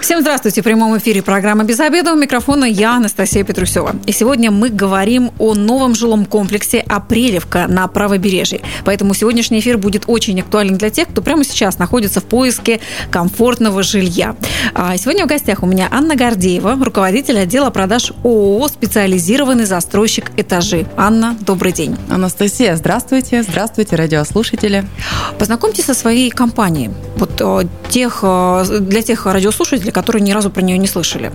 Всем 0.00 0.22
здравствуйте. 0.22 0.62
В 0.62 0.64
прямом 0.64 0.96
эфире 0.96 1.22
программа 1.22 1.64
«Без 1.64 1.78
обеда». 1.78 2.14
У 2.14 2.16
микрофона 2.16 2.64
я, 2.64 2.96
Анастасия 2.96 3.44
Петрусева. 3.44 3.96
И 4.06 4.12
сегодня 4.12 4.50
мы 4.50 4.70
говорим 4.70 5.30
о 5.38 5.52
новом 5.52 5.94
жилом 5.94 6.24
комплексе 6.24 6.80
«Апрелевка» 6.88 7.66
на 7.68 7.86
правобережье. 7.86 8.62
Поэтому 8.86 9.12
сегодняшний 9.12 9.60
эфир 9.60 9.76
будет 9.76 10.04
очень 10.06 10.40
актуален 10.40 10.78
для 10.78 10.88
тех, 10.88 11.08
кто 11.08 11.20
прямо 11.20 11.44
сейчас 11.44 11.78
находится 11.78 12.20
в 12.20 12.24
поиске 12.24 12.80
комфортного 13.10 13.82
жилья. 13.82 14.36
А 14.74 14.96
сегодня 14.96 15.26
в 15.26 15.28
гостях 15.28 15.62
у 15.62 15.66
меня 15.66 15.86
Анна 15.90 16.16
Гордеева, 16.16 16.82
руководитель 16.82 17.38
отдела 17.38 17.68
продаж 17.68 18.12
ООО 18.24 18.68
«Специализированный 18.68 19.66
застройщик 19.66 20.32
этажи». 20.38 20.86
Анна, 20.96 21.36
добрый 21.42 21.72
день. 21.72 21.96
Анастасия, 22.08 22.74
здравствуйте. 22.76 23.42
Здравствуйте, 23.42 23.96
радиослушатели. 23.96 24.86
Познакомьтесь 25.38 25.84
со 25.84 25.94
своей 25.94 26.30
компанией. 26.30 26.90
Вот 27.16 27.32
э, 27.38 27.66
тех, 27.90 28.20
э, 28.22 28.78
для 28.80 29.02
тех 29.02 29.26
радиослушателей, 29.26 29.89
слушатели, 29.90 29.92
которые 29.92 30.22
ни 30.22 30.32
разу 30.32 30.50
про 30.50 30.62
нее 30.62 30.78
не 30.78 30.86
слышали? 30.86 31.32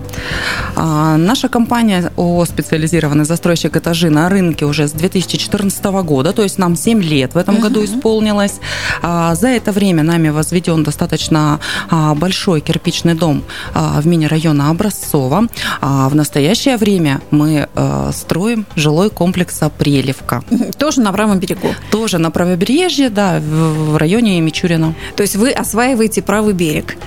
А, 0.75 1.17
наша 1.17 1.49
компания 1.49 2.11
о 2.17 2.45
специализированный 2.45 3.25
застройщик 3.25 3.77
этажи 3.77 4.09
на 4.09 4.29
рынке 4.29 4.65
уже 4.65 4.87
с 4.87 4.91
2014 4.91 5.85
года, 6.03 6.33
то 6.33 6.43
есть 6.43 6.59
нам 6.59 6.75
7 6.75 7.01
лет 7.01 7.35
в 7.35 7.37
этом 7.37 7.55
uh-huh. 7.55 7.69
году 7.69 7.83
исполнилось. 7.83 8.59
А, 9.01 9.35
за 9.35 9.47
это 9.47 9.71
время 9.71 10.03
нами 10.03 10.31
возведен 10.31 10.83
достаточно 10.83 11.59
а, 11.89 12.15
большой 12.15 12.61
кирпичный 12.61 13.13
дом 13.13 13.43
а, 13.73 14.01
в 14.01 14.07
мини-района 14.07 14.69
Образцово. 14.69 15.47
А 15.81 16.09
в 16.09 16.15
настоящее 16.15 16.77
время 16.77 17.19
мы 17.31 17.67
а, 17.75 18.11
строим 18.11 18.65
жилой 18.75 19.09
комплекс 19.09 19.61
Апрелевка. 19.61 20.43
Тоже 20.77 21.01
на 21.01 21.11
правом 21.11 21.40
берегу? 21.40 21.67
Тоже 21.91 22.17
на 22.17 22.31
правобережье, 22.31 23.09
да, 23.09 23.40
в, 23.40 23.93
в 23.93 23.97
районе 23.97 24.41
Мичурина. 24.41 24.93
То 25.15 25.23
есть 25.23 25.35
вы 25.35 25.51
осваиваете 25.51 26.21
правый 26.21 26.53
берег? 26.53 26.97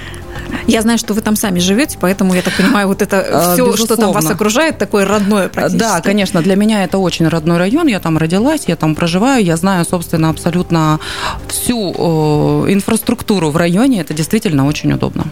Я 0.66 0.82
знаю, 0.82 0.98
что 0.98 1.14
вы 1.14 1.20
там 1.20 1.36
сами 1.36 1.58
живете, 1.58 1.98
поэтому 2.00 2.34
я 2.34 2.42
так 2.42 2.54
понимаю, 2.54 2.88
вот 2.88 3.02
это 3.02 3.20
а, 3.20 3.54
все, 3.54 3.64
Безусловно. 3.64 3.77
что 3.84 3.96
там 3.96 4.12
вас 4.12 4.30
окружает, 4.30 4.78
такое 4.78 5.05
родное 5.05 5.48
практически. 5.48 5.78
Да, 5.78 6.00
конечно, 6.00 6.42
для 6.42 6.56
меня 6.56 6.84
это 6.84 6.98
очень 6.98 7.28
родной 7.28 7.58
район. 7.58 7.86
Я 7.86 8.00
там 8.00 8.18
родилась, 8.18 8.64
я 8.66 8.77
там 8.77 8.94
проживаю, 8.94 9.44
я 9.44 9.56
знаю, 9.56 9.84
собственно, 9.84 10.30
абсолютно 10.30 11.00
всю 11.48 11.94
э, 11.96 12.72
инфраструктуру 12.72 13.50
в 13.50 13.56
районе. 13.56 14.00
Это 14.00 14.14
действительно 14.14 14.66
очень 14.66 14.92
удобно. 14.92 15.24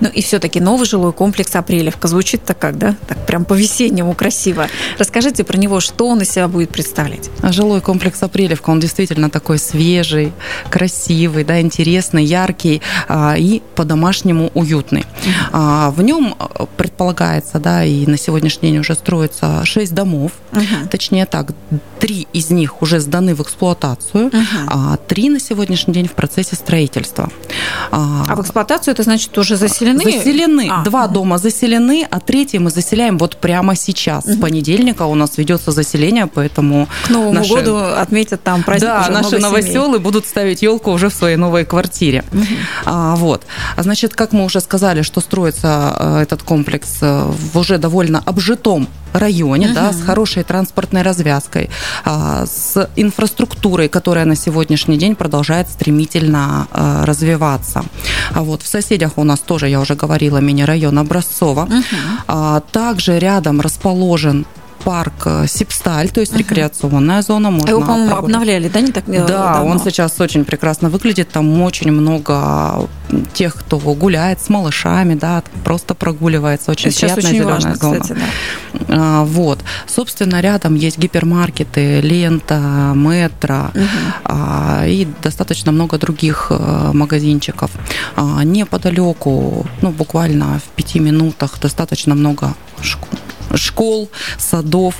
Ну 0.00 0.08
и 0.08 0.22
все-таки 0.22 0.60
новый 0.60 0.86
жилой 0.86 1.12
комплекс 1.12 1.54
Апрелевка 1.54 2.08
звучит 2.08 2.44
так 2.44 2.58
как, 2.58 2.78
да? 2.78 2.96
Так 3.06 3.24
прям 3.26 3.44
по-весеннему 3.44 4.14
красиво. 4.14 4.68
Расскажите 4.98 5.44
про 5.44 5.56
него, 5.56 5.80
что 5.80 6.08
он 6.08 6.20
из 6.22 6.30
себя 6.30 6.48
будет 6.48 6.70
представлять? 6.70 7.30
Жилой 7.42 7.80
комплекс 7.80 8.22
Апрелевка, 8.22 8.70
он 8.70 8.80
действительно 8.80 9.30
такой 9.30 9.58
свежий, 9.58 10.32
красивый, 10.70 11.44
да, 11.44 11.60
интересный, 11.60 12.24
яркий 12.24 12.82
э, 13.08 13.34
и 13.38 13.62
по-домашнему 13.74 14.50
уютный. 14.54 15.04
А, 15.52 15.90
в 15.90 16.02
нем 16.02 16.34
э, 16.38 16.64
предполагается, 16.76 17.58
да, 17.58 17.84
и 17.84 18.06
на 18.06 18.16
сегодняшний 18.16 18.70
день 18.70 18.80
уже 18.80 18.94
строится 18.94 19.64
6 19.64 19.94
домов, 19.94 20.32
uh-huh. 20.52 20.88
точнее 20.88 21.26
так, 21.26 21.52
три 21.98 22.26
из 22.32 22.50
них 22.50 22.82
уже 22.82 23.00
сданы 23.00 23.34
в 23.34 23.42
эксплуатацию, 23.42 24.28
uh-huh. 24.28 24.44
а 24.66 24.96
три 24.96 25.30
на 25.30 25.40
сегодняшний 25.40 25.94
день 25.94 26.08
в 26.08 26.12
процессе 26.12 26.56
строительства. 26.56 27.30
А, 27.90 28.24
а 28.28 28.36
в 28.36 28.40
эксплуатацию 28.40 28.92
это 28.92 29.02
значит 29.02 29.36
уже 29.38 29.56
заселены? 29.56 30.04
Заселены. 30.04 30.68
А, 30.70 30.82
Два 30.82 31.04
uh-huh. 31.04 31.12
дома 31.12 31.38
заселены, 31.38 32.06
а 32.10 32.20
третий 32.20 32.58
мы 32.58 32.70
заселяем 32.70 33.18
вот 33.18 33.36
прямо 33.36 33.76
сейчас. 33.76 34.26
Uh-huh. 34.26 34.34
С 34.34 34.40
понедельника 34.40 35.02
у 35.02 35.14
нас 35.14 35.38
ведется 35.38 35.72
заселение, 35.72 36.26
поэтому... 36.26 36.88
К 37.06 37.10
Новому 37.10 37.32
наши... 37.32 37.54
году 37.54 37.76
отметят 37.76 38.42
там 38.42 38.62
праздник 38.62 38.88
Да, 38.88 39.08
наши 39.08 39.38
новоселы 39.38 39.98
будут 39.98 40.26
ставить 40.26 40.62
елку 40.62 40.90
уже 40.90 41.08
в 41.08 41.14
своей 41.14 41.36
новой 41.36 41.64
квартире. 41.64 42.24
Uh-huh. 42.32 42.46
А, 42.84 43.16
вот. 43.16 43.42
А 43.76 43.82
значит, 43.82 44.14
как 44.14 44.32
мы 44.32 44.41
мы 44.42 44.46
уже 44.46 44.60
сказали, 44.60 45.02
что 45.02 45.20
строится 45.20 45.96
э, 45.98 46.22
этот 46.22 46.42
комплекс 46.42 46.98
э, 47.00 47.30
в 47.30 47.58
уже 47.58 47.78
довольно 47.78 48.18
обжитом 48.26 48.88
районе, 49.12 49.66
угу. 49.66 49.74
да, 49.74 49.92
с 49.92 50.02
хорошей 50.02 50.42
транспортной 50.42 51.02
развязкой, 51.02 51.70
а, 52.04 52.46
с 52.46 52.88
инфраструктурой, 52.96 53.88
которая 53.88 54.24
на 54.24 54.36
сегодняшний 54.36 54.96
день 54.98 55.14
продолжает 55.14 55.68
стремительно 55.68 56.66
э, 56.72 57.04
развиваться. 57.04 57.84
А 58.34 58.42
вот 58.42 58.62
в 58.62 58.66
соседях 58.66 59.12
у 59.16 59.24
нас 59.24 59.40
тоже, 59.40 59.68
я 59.68 59.80
уже 59.80 59.94
говорила, 59.94 60.38
мини-район 60.38 60.98
Образцово. 60.98 61.68
Угу. 61.68 62.62
Также 62.72 63.18
рядом 63.18 63.60
расположен 63.60 64.46
парк 64.84 65.26
э, 65.26 65.46
Сипсталь, 65.46 66.10
то 66.10 66.20
есть 66.20 66.32
uh-huh. 66.32 66.38
рекреационная 66.38 67.22
зона. 67.22 67.50
Можно 67.50 67.70
Его, 67.70 67.80
по-моему, 67.80 68.16
обновляли, 68.16 68.68
да, 68.68 68.80
не 68.80 68.92
так 68.92 69.08
э, 69.08 69.26
Да, 69.26 69.54
давно? 69.54 69.70
он 69.70 69.78
сейчас 69.78 70.20
очень 70.20 70.44
прекрасно 70.44 70.88
выглядит. 70.88 71.30
Там 71.30 71.60
очень 71.62 71.90
много 71.92 72.88
тех, 73.32 73.54
кто 73.54 73.78
гуляет 73.78 74.40
с 74.40 74.48
малышами, 74.48 75.14
да, 75.14 75.42
просто 75.64 75.94
прогуливается. 75.94 76.70
Очень 76.70 76.90
сейчас 76.90 77.12
приятная 77.12 77.24
очень 77.24 77.38
зеленая 77.38 77.54
важно, 77.54 77.74
зона. 77.76 78.00
Кстати, 78.00 78.18
да. 78.18 78.86
а, 78.88 79.24
вот. 79.24 79.60
Собственно, 79.86 80.40
рядом 80.40 80.74
есть 80.74 80.98
гипермаркеты, 80.98 82.00
лента, 82.00 82.92
метро 82.94 83.70
uh-huh. 83.72 83.88
а, 84.24 84.84
и 84.86 85.06
достаточно 85.22 85.72
много 85.72 85.98
других 85.98 86.48
э, 86.50 86.90
магазинчиков. 86.92 87.70
А, 88.16 88.44
неподалеку, 88.44 89.66
ну, 89.82 89.90
буквально 89.90 90.60
в 90.60 90.76
пяти 90.76 90.98
минутах 91.00 91.58
достаточно 91.60 92.14
много 92.14 92.54
школ 92.82 93.21
школ, 93.56 94.10
садов. 94.38 94.94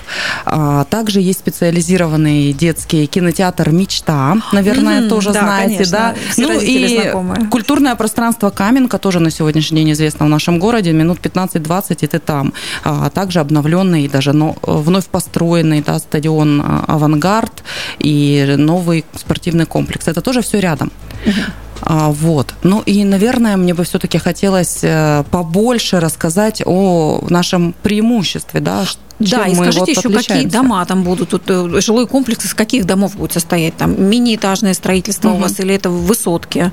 А, 0.45 0.85
также 0.85 1.21
есть 1.21 1.41
специализированный 1.41 2.53
детский 2.53 3.07
кинотеатр 3.07 3.71
«Мечта». 3.71 4.37
Наверное, 4.53 5.03
mm-hmm, 5.03 5.09
тоже 5.09 5.33
да, 5.33 5.41
знаете, 5.41 5.75
конечно. 5.75 5.99
да? 5.99 6.15
Все 6.31 6.47
ну 6.47 6.61
и 6.61 7.01
знакомые. 7.01 7.47
культурное 7.47 7.95
пространство 7.95 8.51
«Каменка» 8.51 8.99
тоже 8.99 9.21
на 9.21 9.31
сегодняшний 9.31 9.83
день 9.83 9.93
известно 9.93 10.27
в 10.27 10.29
нашем 10.29 10.59
городе. 10.59 10.93
Минут 10.93 11.19
15-20 11.23 11.99
и 12.01 12.07
ты 12.07 12.19
там. 12.19 12.53
А 12.85 13.11
также 13.11 13.41
обновленный, 13.41 14.09
даже 14.09 14.33
но, 14.33 14.57
вновь 14.63 15.07
построенный 15.07 15.83
да, 15.83 15.99
стадион 15.99 16.61
а, 16.61 16.85
«Авангард» 16.89 17.63
и 17.99 18.55
новый 18.59 19.05
спортивный 19.15 19.67
комплекс. 19.67 20.09
Это 20.09 20.21
тоже 20.21 20.43
все 20.43 20.61
рядом. 20.61 20.93
Mm-hmm. 21.25 21.53
А, 21.85 22.11
вот. 22.11 22.55
Ну 22.63 22.81
и, 22.87 23.05
наверное, 23.05 23.57
мне 23.57 23.75
бы 23.75 23.85
все-таки 23.85 24.19
хотелось 24.19 24.81
э, 24.83 25.25
побольше 25.31 25.99
рассказать 26.01 26.63
о 26.65 27.21
нашем 27.29 27.75
преимуществе, 27.83 28.61
да, 28.61 28.85
да, 29.31 29.47
и 29.47 29.55
скажите 29.55 29.81
вот 29.81 29.89
еще, 29.89 30.11
какие 30.11 30.47
дома 30.47 30.85
там 30.87 31.03
будут, 31.03 31.31
тут 31.31 31.43
э, 31.49 31.81
жилой 31.81 32.07
комплекс 32.07 32.45
из 32.45 32.55
каких 32.55 32.87
домов 32.87 33.17
будет 33.17 33.33
состоять? 33.33 33.77
Там 33.77 34.03
мини-этажное 34.03 34.75
строительство 34.75 35.31
угу. 35.31 35.39
у 35.39 35.41
вас 35.41 35.61
или 35.61 35.75
это 35.75 35.91
высотки? 35.91 36.73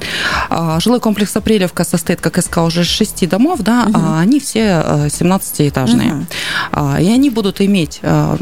А, 0.49 0.79
жилой 0.79 0.99
комплекс 0.99 1.35
Апрелевка 1.35 1.83
состоит, 1.83 2.21
как 2.21 2.37
я 2.37 2.43
сказала, 2.43 2.67
уже 2.67 2.81
из 2.81 2.87
шести 2.87 3.27
домов, 3.27 3.59
да, 3.61 3.85
угу. 3.87 3.99
а 3.99 4.19
они 4.19 4.39
все 4.39 5.07
17-этажные. 5.07 6.13
Угу. 6.13 6.25
А, 6.71 7.01
и 7.01 7.07
они 7.07 7.29
будут 7.29 7.61
иметь 7.61 7.99
а, 8.03 8.37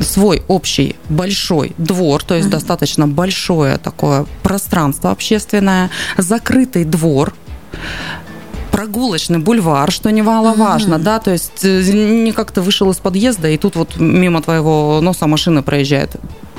свой 0.00 0.42
общий 0.48 0.96
большой 1.08 1.74
двор, 1.78 2.22
то 2.22 2.34
есть 2.34 2.48
угу. 2.48 2.52
достаточно 2.52 3.06
большое 3.06 3.78
такое 3.78 4.26
пространство 4.42 5.10
общественное, 5.10 5.90
закрытый 6.16 6.84
двор, 6.84 7.34
прогулочный 8.78 9.38
бульвар, 9.40 9.90
что 9.90 10.12
немаловажно, 10.12 10.94
mm-hmm. 10.94 11.02
да, 11.02 11.18
то 11.18 11.32
есть 11.32 11.64
э, 11.64 11.82
не 12.24 12.30
как-то 12.30 12.62
вышел 12.62 12.88
из 12.92 12.98
подъезда, 12.98 13.48
и 13.48 13.56
тут 13.58 13.74
вот 13.74 13.96
мимо 13.96 14.40
твоего 14.40 15.00
носа 15.02 15.26
машина 15.26 15.64
проезжает. 15.64 16.12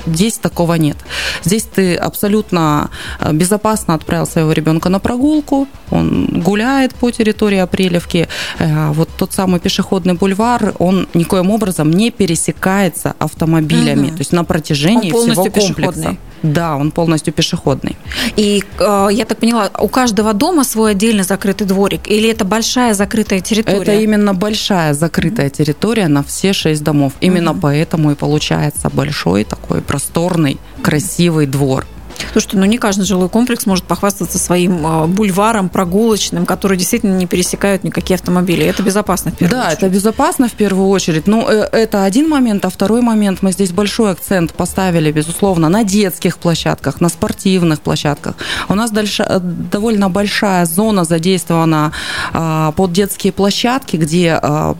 Здесь 0.06 0.38
такого 0.38 0.74
нет. 0.74 0.96
Здесь 1.44 1.64
ты 1.64 1.94
абсолютно 1.94 2.90
э, 3.20 3.32
безопасно 3.32 3.94
отправил 3.94 4.26
своего 4.26 4.52
ребенка 4.52 4.88
на 4.88 4.98
прогулку, 4.98 5.68
он 5.90 6.42
гуляет 6.44 6.94
по 6.94 7.10
территории 7.10 7.58
Апрелевки. 7.58 8.28
Э, 8.58 8.90
вот 8.92 9.08
тот 9.16 9.32
самый 9.32 9.60
пешеходный 9.60 10.14
бульвар, 10.14 10.74
он 10.78 11.08
никоим 11.14 11.50
образом 11.50 11.90
не 11.90 12.10
пересекается 12.10 13.14
автомобилями, 13.18 14.08
угу. 14.08 14.16
то 14.16 14.18
есть 14.20 14.32
на 14.32 14.44
протяжении 14.44 15.10
всего 15.10 15.44
комплекса. 15.44 16.16
Да, 16.42 16.76
он 16.76 16.90
полностью 16.90 17.34
пешеходный. 17.34 17.96
И 18.36 18.64
э, 18.78 19.08
я 19.12 19.24
так 19.24 19.38
поняла, 19.38 19.70
у 19.78 19.88
каждого 19.88 20.32
дома 20.32 20.64
свой 20.64 20.92
отдельно 20.92 21.22
закрытый 21.22 21.66
дворик, 21.66 22.08
или 22.08 22.30
это 22.30 22.44
большая 22.44 22.94
закрытая 22.94 23.40
территория? 23.40 23.82
Это 23.82 23.94
именно 23.94 24.32
большая 24.32 24.94
закрытая 24.94 25.50
территория 25.50 26.08
на 26.08 26.22
все 26.22 26.52
шесть 26.52 26.82
домов. 26.82 27.12
Именно 27.20 27.50
угу. 27.50 27.60
поэтому 27.62 28.12
и 28.12 28.14
получается 28.14 28.88
большой 28.90 29.44
такой 29.44 29.82
просторный, 29.90 30.56
красивый 30.84 31.46
двор. 31.46 31.84
Слушайте, 32.32 32.58
ну 32.58 32.64
не 32.64 32.78
каждый 32.78 33.04
жилой 33.04 33.28
комплекс 33.28 33.66
может 33.66 33.84
похвастаться 33.84 34.38
своим 34.38 34.86
а, 34.86 35.06
бульваром 35.08 35.68
прогулочным, 35.68 36.46
который 36.46 36.76
действительно 36.76 37.16
не 37.16 37.26
пересекают 37.26 37.82
никакие 37.82 38.14
автомобили. 38.14 38.64
Это 38.64 38.84
безопасно 38.84 39.32
в 39.32 39.36
первую 39.36 39.60
да, 39.60 39.66
очередь. 39.66 39.80
Да, 39.80 39.86
это 39.86 39.94
безопасно 39.94 40.48
в 40.48 40.52
первую 40.52 40.88
очередь. 40.88 41.26
Ну, 41.26 41.48
э, 41.48 41.68
это 41.72 42.04
один 42.04 42.28
момент. 42.28 42.64
А 42.64 42.70
второй 42.70 43.00
момент, 43.00 43.42
мы 43.42 43.50
здесь 43.50 43.72
большой 43.72 44.12
акцент 44.12 44.52
поставили, 44.52 45.10
безусловно, 45.10 45.68
на 45.68 45.82
детских 45.82 46.38
площадках, 46.38 47.00
на 47.00 47.08
спортивных 47.08 47.80
площадках. 47.80 48.34
У 48.68 48.74
нас 48.74 48.92
дальше, 48.92 49.24
э, 49.28 49.40
довольно 49.40 50.08
большая 50.08 50.66
зона 50.66 51.04
задействована 51.04 51.92
а, 52.32 52.72
под 52.72 52.92
детские 52.92 53.32
площадки, 53.32 53.96
где 53.96 54.38
а, 54.40 54.76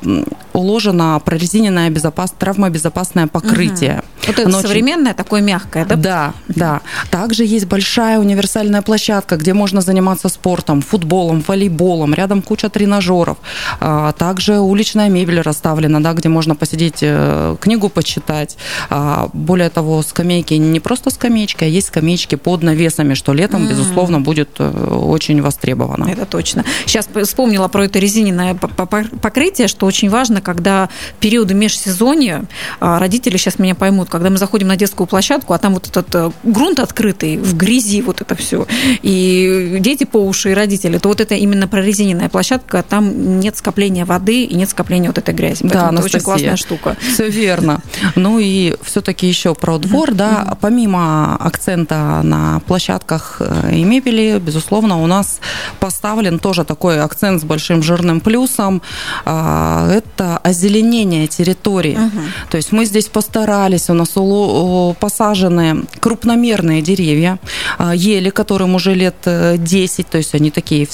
уложено 0.53 1.21
прорезиненное 1.25 1.91
безопас... 1.91 2.33
травмобезопасное 2.39 3.27
покрытие. 3.27 4.03
Угу. 4.20 4.20
Вот 4.31 4.39
это 4.39 4.49
Но 4.49 4.61
современное, 4.61 5.13
очень... 5.13 5.17
такое 5.17 5.41
мягкое, 5.41 5.85
да? 5.85 5.97
Да, 5.97 6.35
да. 6.49 6.81
Также 7.11 7.45
есть 7.45 7.67
большая 7.67 8.19
универсальная 8.19 8.83
площадка, 8.83 9.37
где 9.37 9.55
можно 9.55 9.81
заниматься 9.81 10.29
спортом, 10.29 10.83
футболом, 10.83 11.43
волейболом, 11.47 12.15
рядом 12.15 12.43
куча 12.43 12.69
тренажеров. 12.69 13.39
А, 13.81 14.13
также 14.13 14.61
уличная 14.61 15.09
мебель 15.09 15.41
расставлена, 15.41 16.01
да, 16.01 16.13
где 16.13 16.29
можно 16.29 16.55
посидеть, 16.55 16.99
э, 17.03 17.57
книгу 17.61 17.89
почитать. 17.89 18.57
А, 18.89 19.29
более 19.33 19.71
того, 19.71 20.03
скамейки 20.03 20.55
не 20.55 20.81
просто 20.81 21.11
скамеечки, 21.11 21.65
а 21.65 21.67
есть 21.67 21.89
скамеечки 21.89 22.37
под 22.37 22.63
навесами, 22.63 23.15
что 23.15 23.33
летом, 23.33 23.65
mm. 23.65 23.71
безусловно, 23.71 24.21
будет 24.21 24.51
э, 24.59 24.95
очень 24.95 25.43
востребовано. 25.43 26.09
Это 26.09 26.25
точно. 26.25 26.65
Сейчас 26.87 27.09
вспомнила 27.25 27.69
про 27.69 27.87
это 27.87 27.99
резининое 27.99 28.55
покрытие, 28.55 29.67
что 29.67 29.87
очень 29.87 30.09
важно, 30.09 30.41
когда 30.41 30.89
периоды 31.19 31.55
межсезонья, 31.55 32.45
а, 32.79 32.99
родители 33.01 33.37
сейчас 33.37 33.59
меня 33.59 33.75
поймут, 33.75 34.09
когда 34.21 34.31
мы 34.31 34.37
заходим 34.37 34.69
на 34.69 34.77
детскую 34.77 35.07
площадку, 35.07 35.55
а 35.55 35.59
там 35.59 35.73
вот 35.73 35.89
этот 35.89 36.15
э, 36.15 36.31
грунт 36.45 36.79
открытый, 36.79 37.39
в 37.39 37.57
грязи 37.57 38.03
вот 38.03 38.21
это 38.21 38.35
все, 38.35 38.67
и 39.01 39.79
дети 39.81 40.05
по 40.05 40.19
уши, 40.19 40.51
и 40.51 40.55
родители, 40.55 40.99
то 40.99 41.09
вот 41.09 41.23
это 41.23 41.35
именно 41.35 41.67
прорезиненная 41.67 42.29
площадка, 42.29 42.83
там 42.83 43.41
нет 43.41 43.57
скопления 43.57 44.05
воды 44.05 44.45
и 44.45 44.55
нет 44.55 44.69
скопления 44.69 45.09
вот 45.09 45.17
этой 45.17 45.33
грязи. 45.33 45.63
Поэтому 45.63 45.73
да, 45.73 45.79
это 45.79 45.89
Анастасия, 45.89 46.19
очень 46.19 46.25
классная 46.25 46.57
штука. 46.57 46.97
Все 47.01 47.31
верно. 47.31 47.81
Ну 48.15 48.39
и 48.39 48.77
все-таки 48.83 49.27
еще 49.27 49.55
про 49.55 49.79
двор, 49.79 50.13
да, 50.13 50.55
помимо 50.61 51.37
акцента 51.37 52.21
на 52.23 52.61
площадках 52.67 53.39
э, 53.41 53.73
и 53.73 53.85
мебели, 53.85 54.39
безусловно, 54.39 55.03
у 55.03 55.07
нас 55.07 55.41
поставлен 55.79 56.39
тоже 56.39 56.65
такой 56.65 57.01
акцент 57.01 57.41
с 57.41 57.45
большим 57.45 57.83
жирным 57.83 58.21
плюсом. 58.21 58.83
А, 59.25 59.91
это 59.91 60.37
озеленение 60.39 61.27
территории. 61.27 61.97
Угу. 61.97 62.21
То 62.51 62.57
есть 62.59 62.73
мы 62.73 62.85
здесь 62.85 63.07
постарались, 63.07 63.89
у 63.89 63.95
нас 64.01 64.97
посажены 64.99 65.85
крупномерные 66.01 66.83
деревья, 66.83 67.39
а, 67.79 67.95
ели, 67.95 68.31
которым 68.31 68.75
уже 68.75 68.95
лет 68.95 69.17
10, 69.25 70.01
э, 70.01 70.11
то 70.11 70.19
есть 70.19 70.35
они 70.35 70.51
такие 70.51 70.87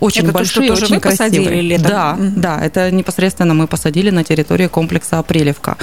очень 0.00 0.24
это 0.24 0.32
большие, 0.32 0.68
то, 0.68 0.76
что 0.76 0.84
очень 0.86 1.00
красивые. 1.00 1.62
летом? 1.62 1.88
Да, 1.88 2.16
да, 2.18 2.60
это 2.64 2.90
непосредственно 2.90 3.54
мы 3.54 3.66
посадили 3.66 4.10
на 4.10 4.24
территории 4.24 4.68
комплекса 4.68 5.18
Апрелевка. 5.18 5.76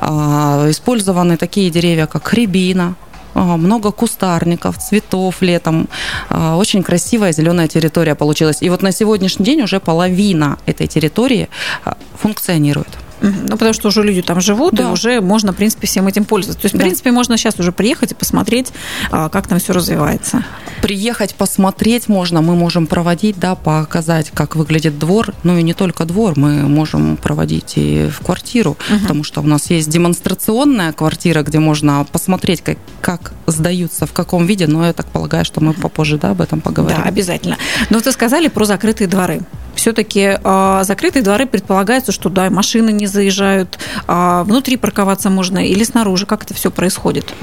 А, 0.00 0.66
использованы 0.70 1.36
такие 1.36 1.70
деревья, 1.70 2.06
как 2.06 2.32
рябина, 2.34 2.94
много 3.34 3.90
кустарников, 3.90 4.78
цветов 4.78 5.42
летом. 5.42 5.88
А, 6.30 6.56
очень 6.56 6.82
красивая 6.82 7.32
зеленая 7.32 7.68
территория 7.68 8.14
получилась. 8.14 8.62
И 8.62 8.70
вот 8.70 8.82
на 8.82 8.92
сегодняшний 8.92 9.44
день 9.44 9.62
уже 9.62 9.80
половина 9.80 10.58
этой 10.66 10.86
территории 10.86 11.48
а, 11.84 11.96
функционирует. 12.16 12.88
Ну, 13.20 13.56
потому 13.56 13.72
что 13.72 13.88
уже 13.88 14.02
люди 14.02 14.22
там 14.22 14.40
живут, 14.40 14.74
да. 14.74 14.84
и 14.84 14.86
уже 14.86 15.20
можно, 15.20 15.52
в 15.52 15.56
принципе, 15.56 15.86
всем 15.86 16.06
этим 16.06 16.24
пользоваться. 16.24 16.60
То 16.60 16.66
есть, 16.66 16.74
в 16.74 16.78
да. 16.78 16.84
принципе, 16.84 17.10
можно 17.10 17.36
сейчас 17.36 17.58
уже 17.58 17.72
приехать 17.72 18.12
и 18.12 18.14
посмотреть, 18.14 18.72
а, 19.10 19.28
как 19.28 19.46
там 19.46 19.58
все 19.58 19.72
развивается. 19.72 20.44
Приехать, 20.82 21.34
посмотреть 21.34 22.08
можно, 22.08 22.42
мы 22.42 22.54
можем 22.54 22.86
проводить, 22.86 23.38
да, 23.38 23.54
показать, 23.54 24.30
как 24.30 24.56
выглядит 24.56 24.98
двор. 24.98 25.34
Ну 25.42 25.56
и 25.56 25.62
не 25.62 25.74
только 25.74 26.04
двор, 26.04 26.34
мы 26.36 26.68
можем 26.68 27.16
проводить 27.16 27.74
и 27.76 28.08
в 28.08 28.24
квартиру, 28.24 28.72
угу. 28.90 29.00
потому 29.00 29.24
что 29.24 29.40
у 29.40 29.46
нас 29.46 29.70
есть 29.70 29.88
демонстрационная 29.88 30.92
квартира, 30.92 31.42
где 31.42 31.58
можно 31.58 32.06
посмотреть, 32.10 32.62
как, 32.62 32.78
как 33.00 33.32
сдаются, 33.46 34.06
в 34.06 34.12
каком 34.12 34.46
виде, 34.46 34.66
но 34.66 34.86
я 34.86 34.92
так 34.92 35.06
полагаю, 35.06 35.44
что 35.44 35.62
мы 35.62 35.72
попозже, 35.72 36.18
да, 36.18 36.30
об 36.30 36.40
этом 36.40 36.60
поговорим. 36.60 36.98
Да, 37.02 37.08
обязательно. 37.08 37.56
Но 37.90 37.98
вы 37.98 38.12
сказали 38.12 38.48
про 38.48 38.64
закрытые 38.64 39.08
дворы. 39.08 39.40
Все-таки 39.74 40.38
э, 40.42 40.80
закрытые 40.84 41.22
дворы 41.22 41.46
предполагается, 41.46 42.12
что 42.12 42.28
да, 42.28 42.50
машины 42.50 42.90
не 42.90 43.06
заезжают, 43.06 43.78
э, 44.06 44.42
внутри 44.44 44.76
парковаться 44.76 45.30
можно 45.30 45.58
или 45.58 45.84
снаружи. 45.84 46.26
Как 46.26 46.44
это 46.44 46.54
все 46.54 46.70
происходит? 46.70 47.34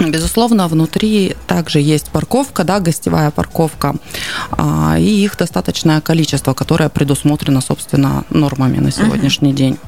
Безусловно, 0.00 0.66
внутри 0.66 1.36
также 1.46 1.78
есть 1.80 2.08
парковка, 2.08 2.64
да, 2.64 2.80
гостевая 2.80 3.30
парковка, 3.30 3.96
а, 4.50 4.96
и 4.98 5.04
их 5.04 5.36
достаточное 5.36 6.00
количество, 6.00 6.54
которое 6.54 6.88
предусмотрено, 6.88 7.60
собственно, 7.60 8.24
нормами 8.30 8.78
на 8.78 8.90
сегодняшний 8.90 9.52
uh-huh. 9.52 9.56
день. 9.56 9.78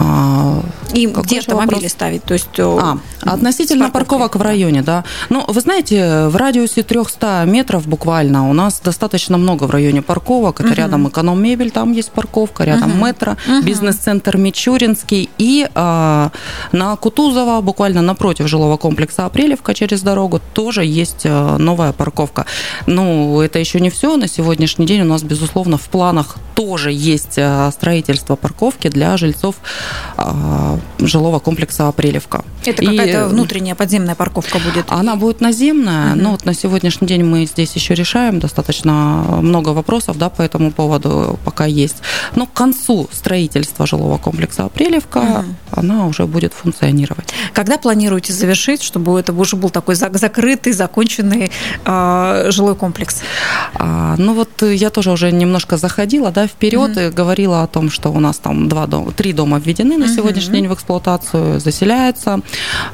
А, 0.00 0.62
и 0.94 1.06
где 1.06 1.40
автомобили 1.40 1.74
вопрос? 1.74 1.92
ставить? 1.92 2.22
То 2.22 2.34
есть, 2.34 2.58
а, 2.58 2.98
относительно 3.22 3.90
парковок 3.90 4.36
в 4.36 4.42
районе, 4.42 4.82
да. 4.82 5.04
Ну, 5.28 5.44
вы 5.46 5.60
знаете, 5.60 6.28
в 6.28 6.36
радиусе 6.36 6.84
300 6.84 7.44
метров 7.46 7.86
буквально 7.88 8.48
у 8.48 8.52
нас 8.52 8.80
достаточно 8.80 9.38
много 9.38 9.64
в 9.64 9.70
районе 9.70 10.00
парковок. 10.00 10.60
Это 10.60 10.68
угу. 10.70 10.76
рядом 10.76 11.08
эконом-мебель, 11.08 11.70
там 11.70 11.92
есть 11.92 12.12
парковка, 12.12 12.64
рядом 12.64 12.92
угу. 12.92 13.06
метро, 13.06 13.32
угу. 13.32 13.62
бизнес-центр 13.62 14.36
Мичуринский. 14.36 15.30
И 15.38 15.68
а, 15.74 16.30
на 16.70 16.94
Кутузова, 16.96 17.60
буквально 17.60 18.00
напротив 18.00 18.46
жилого 18.46 18.76
комплекса 18.76 19.26
Апрелевка 19.26 19.74
через 19.74 20.02
дорогу, 20.02 20.40
тоже 20.54 20.84
есть 20.84 21.22
а, 21.24 21.58
новая 21.58 21.92
парковка. 21.92 22.46
Ну, 22.86 23.40
это 23.40 23.58
еще 23.58 23.80
не 23.80 23.90
все. 23.90 24.16
На 24.16 24.28
сегодняшний 24.28 24.86
день 24.86 25.00
у 25.00 25.06
нас, 25.06 25.24
безусловно, 25.24 25.76
в 25.76 25.88
планах 25.88 26.36
тоже 26.58 26.90
есть 26.90 27.38
а, 27.38 27.70
строительство 27.70 28.34
парковки 28.34 28.88
для 28.88 29.16
жильцов 29.16 29.54
а, 30.16 30.76
жилого 30.98 31.38
комплекса 31.38 31.86
Апрелевка. 31.86 32.44
Это 32.64 32.84
какая-то 32.84 33.28
внутренняя 33.28 33.76
подземная 33.76 34.16
парковка 34.16 34.58
будет? 34.58 34.86
Она 34.88 35.14
будет 35.14 35.40
наземная, 35.40 36.14
угу. 36.14 36.20
но 36.20 36.30
вот 36.32 36.44
на 36.44 36.54
сегодняшний 36.54 37.06
день 37.06 37.22
мы 37.22 37.46
здесь 37.46 37.76
еще 37.76 37.94
решаем 37.94 38.40
достаточно 38.40 39.38
много 39.40 39.68
вопросов 39.68 40.18
да, 40.18 40.30
по 40.30 40.42
этому 40.42 40.72
поводу 40.72 41.38
пока 41.44 41.64
есть. 41.64 41.98
Но 42.34 42.46
к 42.46 42.52
концу 42.54 43.08
строительства 43.12 43.86
жилого 43.86 44.18
комплекса 44.18 44.64
Апрелевка 44.64 45.18
угу. 45.18 45.44
она 45.70 46.06
уже 46.08 46.26
будет 46.26 46.54
функционировать. 46.54 47.32
Когда 47.52 47.78
планируете 47.78 48.32
завершить, 48.32 48.82
чтобы 48.82 49.20
это 49.20 49.32
уже 49.32 49.54
был 49.54 49.70
такой 49.70 49.94
закрытый, 49.94 50.72
законченный 50.72 51.52
э, 51.84 52.48
жилой 52.50 52.74
комплекс? 52.74 53.22
А, 53.74 54.16
ну 54.18 54.34
вот 54.34 54.62
я 54.62 54.90
тоже 54.90 55.12
уже 55.12 55.30
немножко 55.30 55.76
заходила 55.76 56.32
да, 56.32 56.47
вперед 56.48 56.90
угу. 56.90 57.00
и 57.00 57.10
говорила 57.10 57.62
о 57.62 57.66
том, 57.66 57.90
что 57.90 58.10
у 58.10 58.20
нас 58.20 58.38
там 58.38 58.68
два 58.68 58.86
дома, 58.86 59.12
три 59.12 59.32
дома 59.32 59.58
введены 59.58 59.96
на 59.96 60.08
сегодняшний 60.08 60.60
день 60.60 60.68
в 60.68 60.74
эксплуатацию, 60.74 61.60
заселяются. 61.60 62.40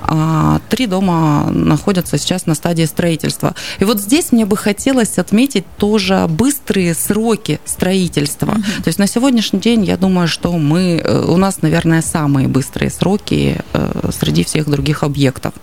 А, 0.02 0.60
три 0.68 0.86
дома 0.86 1.50
находятся 1.50 2.18
сейчас 2.18 2.46
на 2.46 2.54
стадии 2.54 2.84
строительства. 2.84 3.54
И 3.78 3.84
вот 3.84 4.00
здесь 4.00 4.32
мне 4.32 4.44
бы 4.44 4.56
хотелось 4.56 5.18
отметить 5.18 5.64
тоже 5.78 6.26
быстрые 6.28 6.94
сроки 6.94 7.60
строительства. 7.64 8.54
То 8.54 8.88
есть 8.88 8.98
на 8.98 9.06
сегодняшний 9.06 9.60
день 9.60 9.84
я 9.84 9.96
думаю, 9.96 10.28
что 10.28 10.52
мы, 10.52 11.00
э, 11.02 11.24
у 11.26 11.36
нас, 11.36 11.62
наверное, 11.62 12.02
самые 12.02 12.48
быстрые 12.48 12.90
сроки 12.90 13.60
э, 13.72 14.10
среди 14.18 14.44
всех 14.44 14.68
других 14.68 15.02
объектов. 15.02 15.54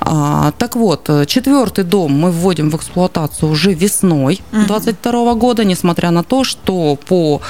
А, 0.00 0.52
так 0.58 0.76
вот, 0.76 1.10
четвертый 1.26 1.84
дом 1.84 2.12
мы 2.12 2.30
вводим 2.30 2.70
в 2.70 2.76
эксплуатацию 2.76 3.50
уже 3.50 3.72
весной 3.72 4.40
2022 4.52 5.34
года, 5.34 5.64
несмотря 5.64 6.10
на 6.10 6.22
то, 6.22 6.44
что 6.44 6.96
по 7.06 7.40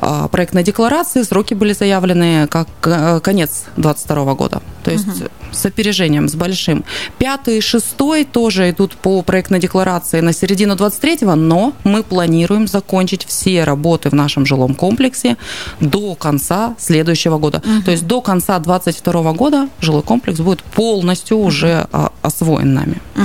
а, 0.00 0.28
проектной 0.28 0.62
декларации 0.62 1.22
сроки 1.22 1.54
были 1.54 1.72
заявлены 1.72 2.46
как 2.48 2.68
э, 2.84 3.20
конец 3.20 3.64
2022 3.76 4.34
года. 4.34 4.62
То 4.82 4.90
есть 4.90 5.06
угу. 5.06 5.28
с 5.52 5.66
опережением, 5.66 6.28
с 6.28 6.34
большим. 6.34 6.84
Пятый 7.18 7.58
и 7.58 7.60
шестой 7.60 8.24
тоже 8.24 8.70
идут 8.70 8.96
по 8.96 9.22
проектной 9.22 9.60
декларации 9.60 10.20
на 10.20 10.32
середину 10.32 10.74
23-го, 10.74 11.34
но 11.34 11.72
мы 11.84 12.02
планируем 12.02 12.66
закончить 12.66 13.26
все 13.26 13.64
работы 13.64 14.08
в 14.08 14.14
нашем 14.14 14.46
жилом 14.46 14.74
комплексе 14.74 15.36
до 15.80 16.14
конца 16.14 16.74
следующего 16.78 17.38
года. 17.38 17.58
Угу. 17.58 17.82
То 17.84 17.90
есть 17.90 18.06
до 18.06 18.20
конца 18.20 18.58
22 18.58 19.32
года 19.32 19.68
жилой 19.80 20.02
комплекс 20.02 20.40
будет 20.40 20.62
полностью 20.62 21.38
уже 21.38 21.86
а, 21.92 22.12
освоен 22.22 22.74
нами. 22.74 23.00
Угу. 23.16 23.24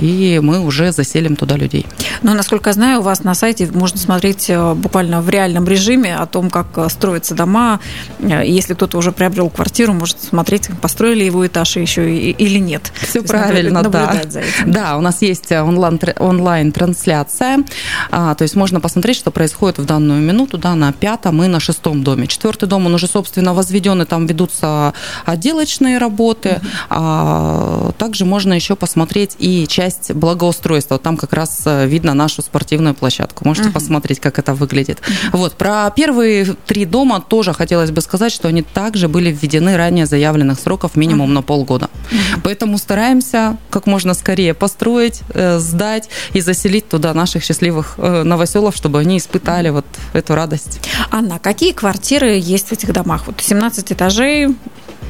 И 0.00 0.40
мы 0.42 0.60
уже 0.60 0.92
заселим 0.92 1.36
туда 1.36 1.56
людей. 1.56 1.86
Но, 2.22 2.34
насколько 2.34 2.70
я 2.70 2.74
знаю, 2.74 3.00
у 3.00 3.02
вас 3.02 3.22
на 3.22 3.34
сайте 3.34 3.68
можно 3.72 3.98
смотреть 3.98 4.46
э, 4.48 4.74
буквально 4.74 5.20
в 5.20 5.28
реальном 5.28 5.66
режиме 5.66 6.16
о 6.16 6.26
том, 6.26 6.50
как 6.50 6.66
э, 6.76 6.88
строятся 6.88 7.34
дома. 7.34 7.80
Если 8.18 8.74
кто-то 8.74 8.98
уже 8.98 9.12
приобрел 9.12 9.50
квартиру, 9.50 9.92
может 9.92 10.22
смотреть, 10.22 10.70
построили 10.80 11.24
его 11.24 11.46
этаж 11.46 11.76
еще 11.76 12.14
или 12.14 12.58
нет. 12.58 12.92
Все 13.02 13.22
правильно, 13.22 13.82
да. 13.82 14.22
Да, 14.66 14.96
у 14.96 15.00
нас 15.00 15.22
есть 15.22 15.52
онлайн-трансляция, 15.52 17.64
а, 18.10 18.34
то 18.34 18.42
есть 18.42 18.56
можно 18.56 18.80
посмотреть, 18.80 19.16
что 19.16 19.30
происходит 19.30 19.78
в 19.78 19.84
данную 19.84 20.22
минуту, 20.22 20.58
да, 20.58 20.74
на 20.74 20.92
пятом 20.92 21.42
и 21.42 21.46
на 21.46 21.60
шестом 21.60 22.02
доме. 22.02 22.26
Четвертый 22.26 22.68
дом, 22.68 22.86
он 22.86 22.94
уже, 22.94 23.06
собственно, 23.06 23.54
возведен, 23.54 24.02
и 24.02 24.04
там 24.04 24.26
ведутся 24.26 24.92
отделочные 25.24 25.98
работы. 25.98 26.50
Угу. 26.50 26.66
А, 26.90 27.92
также 27.98 28.24
можно 28.24 28.54
еще 28.54 28.76
посмотреть 28.76 29.36
и 29.38 29.66
часть 29.66 29.89
часть 29.90 30.12
благоустройства. 30.12 30.94
Вот 30.94 31.02
там 31.02 31.16
как 31.16 31.32
раз 31.32 31.62
э, 31.66 31.86
видно 31.86 32.14
нашу 32.14 32.42
спортивную 32.42 32.94
площадку. 32.94 33.44
Можете 33.44 33.68
uh-huh. 33.68 33.72
посмотреть, 33.72 34.20
как 34.20 34.38
это 34.38 34.54
выглядит. 34.54 35.00
Вот, 35.32 35.54
про 35.54 35.90
первые 35.90 36.44
три 36.66 36.84
дома 36.84 37.20
тоже 37.20 37.52
хотелось 37.52 37.90
бы 37.90 38.00
сказать, 38.00 38.32
что 38.32 38.48
они 38.48 38.62
также 38.62 39.08
были 39.08 39.30
введены 39.30 39.76
ранее 39.76 40.06
заявленных 40.06 40.58
сроков 40.60 40.96
минимум 40.96 41.30
uh-huh. 41.30 41.34
на 41.34 41.42
полгода. 41.42 41.86
Uh-huh. 41.86 42.40
Поэтому 42.44 42.78
стараемся 42.78 43.56
как 43.70 43.86
можно 43.86 44.14
скорее 44.14 44.54
построить, 44.54 45.20
э, 45.34 45.58
сдать 45.58 46.08
и 46.32 46.40
заселить 46.40 46.88
туда 46.88 47.14
наших 47.14 47.42
счастливых 47.42 47.94
э, 47.98 48.22
новоселов, 48.22 48.76
чтобы 48.76 49.00
они 49.00 49.16
испытали 49.16 49.70
вот 49.70 49.86
эту 50.12 50.34
радость. 50.34 50.80
Анна, 51.10 51.38
какие 51.38 51.72
квартиры 51.72 52.38
есть 52.38 52.68
в 52.68 52.72
этих 52.72 52.92
домах? 52.92 53.24
Вот 53.26 53.40
17 53.40 53.92
этажей, 53.92 54.54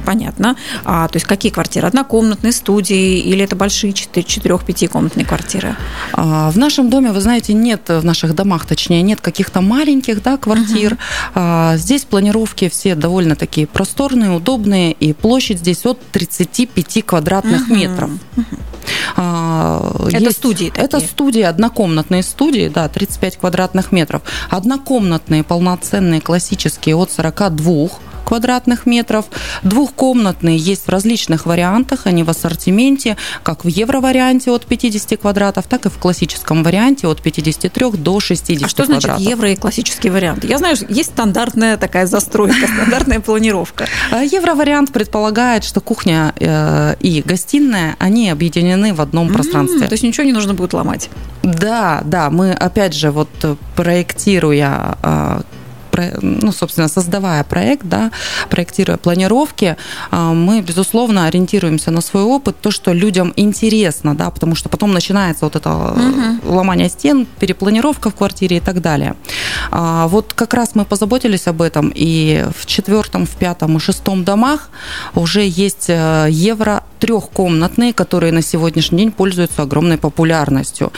понятно. 0.05 0.55
А, 0.83 1.07
то 1.07 1.17
есть 1.17 1.25
какие 1.25 1.51
квартиры? 1.51 1.87
Однокомнатные, 1.87 2.51
студии 2.51 3.19
или 3.19 3.43
это 3.43 3.55
большие 3.55 3.93
4-5-комнатные 3.93 5.25
квартиры? 5.25 5.75
А, 6.13 6.51
в 6.51 6.57
нашем 6.57 6.89
доме, 6.89 7.11
вы 7.11 7.21
знаете, 7.21 7.53
нет, 7.53 7.89
в 7.89 8.03
наших 8.03 8.35
домах, 8.35 8.65
точнее, 8.65 9.01
нет 9.01 9.21
каких-то 9.21 9.61
маленьких 9.61 10.21
да, 10.21 10.37
квартир. 10.37 10.93
Угу. 10.93 10.99
А, 11.35 11.77
здесь 11.77 12.03
планировки 12.03 12.69
все 12.69 12.95
довольно 12.95 13.35
такие 13.35 13.67
просторные, 13.67 14.31
удобные, 14.31 14.91
и 14.91 15.13
площадь 15.13 15.59
здесь 15.59 15.85
от 15.85 15.99
35 16.11 17.05
квадратных 17.05 17.63
угу. 17.63 17.75
метров. 17.75 18.09
Угу. 18.37 18.45
Это 20.07 20.17
есть, 20.17 20.37
студии 20.37 20.69
такие? 20.69 20.85
Это 20.85 20.99
студии, 20.99 21.41
однокомнатные 21.41 22.23
студии, 22.23 22.71
да, 22.73 22.87
35 22.87 23.37
квадратных 23.37 23.91
метров. 23.91 24.21
Однокомнатные, 24.49 25.43
полноценные, 25.43 26.21
классические 26.21 26.95
от 26.95 27.11
42 27.11 27.89
квадратных 28.31 28.85
метров. 28.85 29.25
Двухкомнатные 29.63 30.55
есть 30.55 30.85
в 30.85 30.89
различных 30.89 31.45
вариантах, 31.45 32.07
они 32.07 32.23
в 32.23 32.29
ассортименте, 32.29 33.17
как 33.43 33.65
в 33.65 33.67
евро-варианте 33.67 34.51
от 34.51 34.65
50 34.65 35.19
квадратов, 35.19 35.65
так 35.67 35.85
и 35.85 35.89
в 35.89 35.97
классическом 35.97 36.63
варианте 36.63 37.07
от 37.07 37.21
53 37.21 37.91
до 37.97 38.21
60 38.21 38.63
А 38.63 38.69
что 38.69 38.85
квадратов. 38.85 39.09
значит 39.17 39.29
евро 39.29 39.51
и 39.51 39.57
классический 39.57 40.09
вариант? 40.09 40.45
Я 40.45 40.59
знаю, 40.59 40.77
есть 40.87 41.09
стандартная 41.09 41.75
такая 41.75 42.05
застройка, 42.05 42.67
стандартная 42.73 43.19
планировка. 43.19 43.87
А 44.11 44.23
евро-вариант 44.23 44.93
предполагает, 44.93 45.65
что 45.65 45.81
кухня 45.81 46.33
э, 46.39 46.95
и 47.01 47.21
гостиная, 47.25 47.97
они 47.99 48.29
объединены 48.29 48.93
в 48.93 49.01
одном 49.01 49.27
пространстве. 49.27 49.87
То 49.89 49.93
есть 49.93 50.03
ничего 50.03 50.23
не 50.23 50.31
нужно 50.31 50.53
будет 50.53 50.71
ломать? 50.71 51.09
Да, 51.43 52.01
да, 52.05 52.29
мы 52.29 52.53
опять 52.53 52.93
же 52.93 53.11
вот 53.11 53.27
э, 53.43 53.57
проектируя 53.75 54.97
э, 55.03 55.41
ну, 56.21 56.51
собственно, 56.51 56.87
создавая 56.87 57.43
проект, 57.43 57.85
да, 57.85 58.11
проектируя 58.49 58.97
планировки, 58.97 59.77
а, 60.11 60.33
мы, 60.33 60.61
безусловно, 60.61 61.25
ориентируемся 61.25 61.91
на 61.91 62.01
свой 62.01 62.23
опыт, 62.23 62.55
то, 62.61 62.71
что 62.71 62.93
людям 62.93 63.33
интересно, 63.35 64.15
да, 64.15 64.29
потому 64.29 64.55
что 64.55 64.69
потом 64.69 64.93
начинается 64.93 65.45
вот 65.45 65.55
это 65.55 65.69
угу. 65.69 66.53
ломание 66.53 66.89
стен, 66.89 67.27
перепланировка 67.39 68.09
в 68.09 68.15
квартире 68.15 68.57
и 68.57 68.59
так 68.59 68.81
далее. 68.81 69.15
А, 69.71 70.07
вот 70.07 70.33
как 70.33 70.53
раз 70.53 70.75
мы 70.75 70.85
позаботились 70.85 71.47
об 71.47 71.61
этом, 71.61 71.91
и 71.93 72.45
в 72.57 72.65
четвертом, 72.65 73.25
в 73.25 73.35
пятом 73.35 73.77
и 73.77 73.79
шестом 73.79 74.23
домах 74.23 74.69
уже 75.15 75.41
есть 75.45 75.89
э, 75.89 76.27
евро 76.29 76.83
трехкомнатные, 76.99 77.93
которые 77.93 78.31
на 78.31 78.41
сегодняшний 78.41 78.99
день 78.99 79.11
пользуются 79.11 79.63
огромной 79.63 79.97
популярностью 79.97 80.91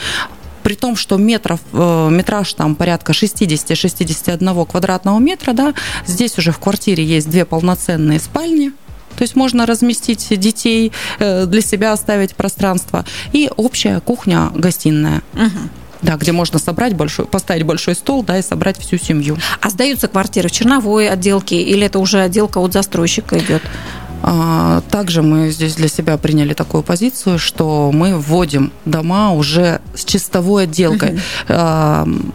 при 0.63 0.75
том, 0.75 0.95
что 0.95 1.17
метров, 1.17 1.59
э, 1.73 2.09
метраж 2.09 2.53
там 2.53 2.75
порядка 2.75 3.13
60-61 3.13 4.65
квадратного 4.65 5.19
метра, 5.19 5.53
да, 5.53 5.73
здесь 6.07 6.37
уже 6.37 6.51
в 6.51 6.59
квартире 6.59 7.03
есть 7.05 7.29
две 7.29 7.45
полноценные 7.45 8.19
спальни, 8.19 8.71
то 9.15 9.21
есть 9.21 9.35
можно 9.35 9.65
разместить 9.65 10.27
детей, 10.39 10.91
э, 11.19 11.45
для 11.45 11.61
себя 11.61 11.93
оставить 11.93 12.35
пространство. 12.35 13.05
И 13.31 13.49
общая 13.55 13.99
кухня-гостиная. 13.99 15.21
Угу. 15.33 15.69
Да, 16.01 16.17
где 16.17 16.33
можно 16.33 16.59
собрать 16.59 16.95
большой, 16.95 17.25
поставить 17.25 17.63
большой 17.63 17.95
стол, 17.95 18.23
да, 18.23 18.37
и 18.37 18.41
собрать 18.41 18.77
всю 18.77 18.97
семью. 18.97 19.37
А 19.61 19.69
сдаются 19.69 20.09
квартиры 20.09 20.49
в 20.49 20.51
черновой 20.51 21.09
отделке 21.09 21.61
или 21.61 21.85
это 21.85 21.99
уже 21.99 22.19
отделка 22.19 22.57
от 22.57 22.73
застройщика 22.73 23.39
идет? 23.39 23.61
А, 24.25 24.81
также 24.89 25.21
мы 25.21 25.51
здесь 25.51 25.75
для 25.75 25.89
себя 25.89 26.17
приняли 26.17 26.53
такую 26.53 26.81
позицию, 26.81 27.37
что 27.37 27.91
мы 27.93 28.17
вводим 28.17 28.71
дома 28.85 29.33
уже 29.33 29.81
с 29.93 30.05
чистовой 30.05 30.63
отделкой. 30.63 31.19
Угу 31.49 32.33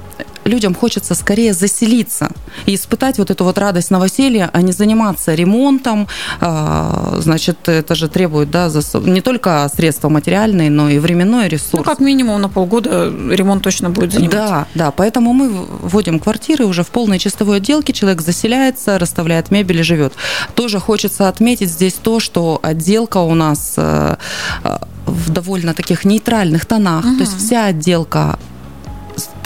людям 0.49 0.75
хочется 0.75 1.15
скорее 1.15 1.53
заселиться 1.53 2.31
и 2.67 2.75
испытать 2.75 3.19
вот 3.19 3.31
эту 3.31 3.45
вот 3.45 3.59
радость 3.59 3.91
новоселья, 3.91 4.51
а 4.53 4.63
не 4.63 4.73
заниматься 4.73 5.35
ремонтом. 5.35 6.09
А, 6.41 7.19
значит, 7.21 7.69
это 7.69 7.95
же 7.95 8.09
требует 8.09 8.51
да, 8.51 8.71
не 9.03 9.21
только 9.21 9.71
средства 9.75 10.09
материальные, 10.09 10.71
но 10.71 10.89
и 10.89 10.99
временной 10.99 11.49
ресурс. 11.49 11.73
Ну, 11.73 11.85
как 11.85 12.01
минимум 12.01 12.41
на 12.41 12.49
полгода 12.49 13.13
ремонт 13.31 13.63
точно 13.63 13.91
будет 13.91 14.13
занимать. 14.13 14.31
Да, 14.31 14.67
да, 14.75 14.91
поэтому 14.91 15.33
мы 15.33 15.49
вводим 15.49 16.19
квартиры 16.19 16.65
уже 16.65 16.83
в 16.83 16.89
полной 16.89 17.19
чистовой 17.19 17.59
отделке, 17.59 17.93
человек 17.93 18.21
заселяется, 18.21 18.99
расставляет 18.99 19.51
мебель 19.51 19.81
и 19.81 19.83
живет. 19.83 20.15
Тоже 20.55 20.81
хочется 20.81 21.29
отметить 21.29 21.71
здесь 21.71 21.95
то, 21.95 22.21
что 22.21 22.59
отделка 22.63 23.19
у 23.19 23.35
нас 23.35 23.75
э, 23.77 24.17
э, 24.65 24.79
в 25.07 25.31
довольно 25.31 25.75
таких 25.75 26.05
нейтральных 26.05 26.67
тонах, 26.67 27.05
угу. 27.05 27.17
то 27.17 27.21
есть 27.21 27.37
вся 27.39 27.67
отделка 27.67 28.39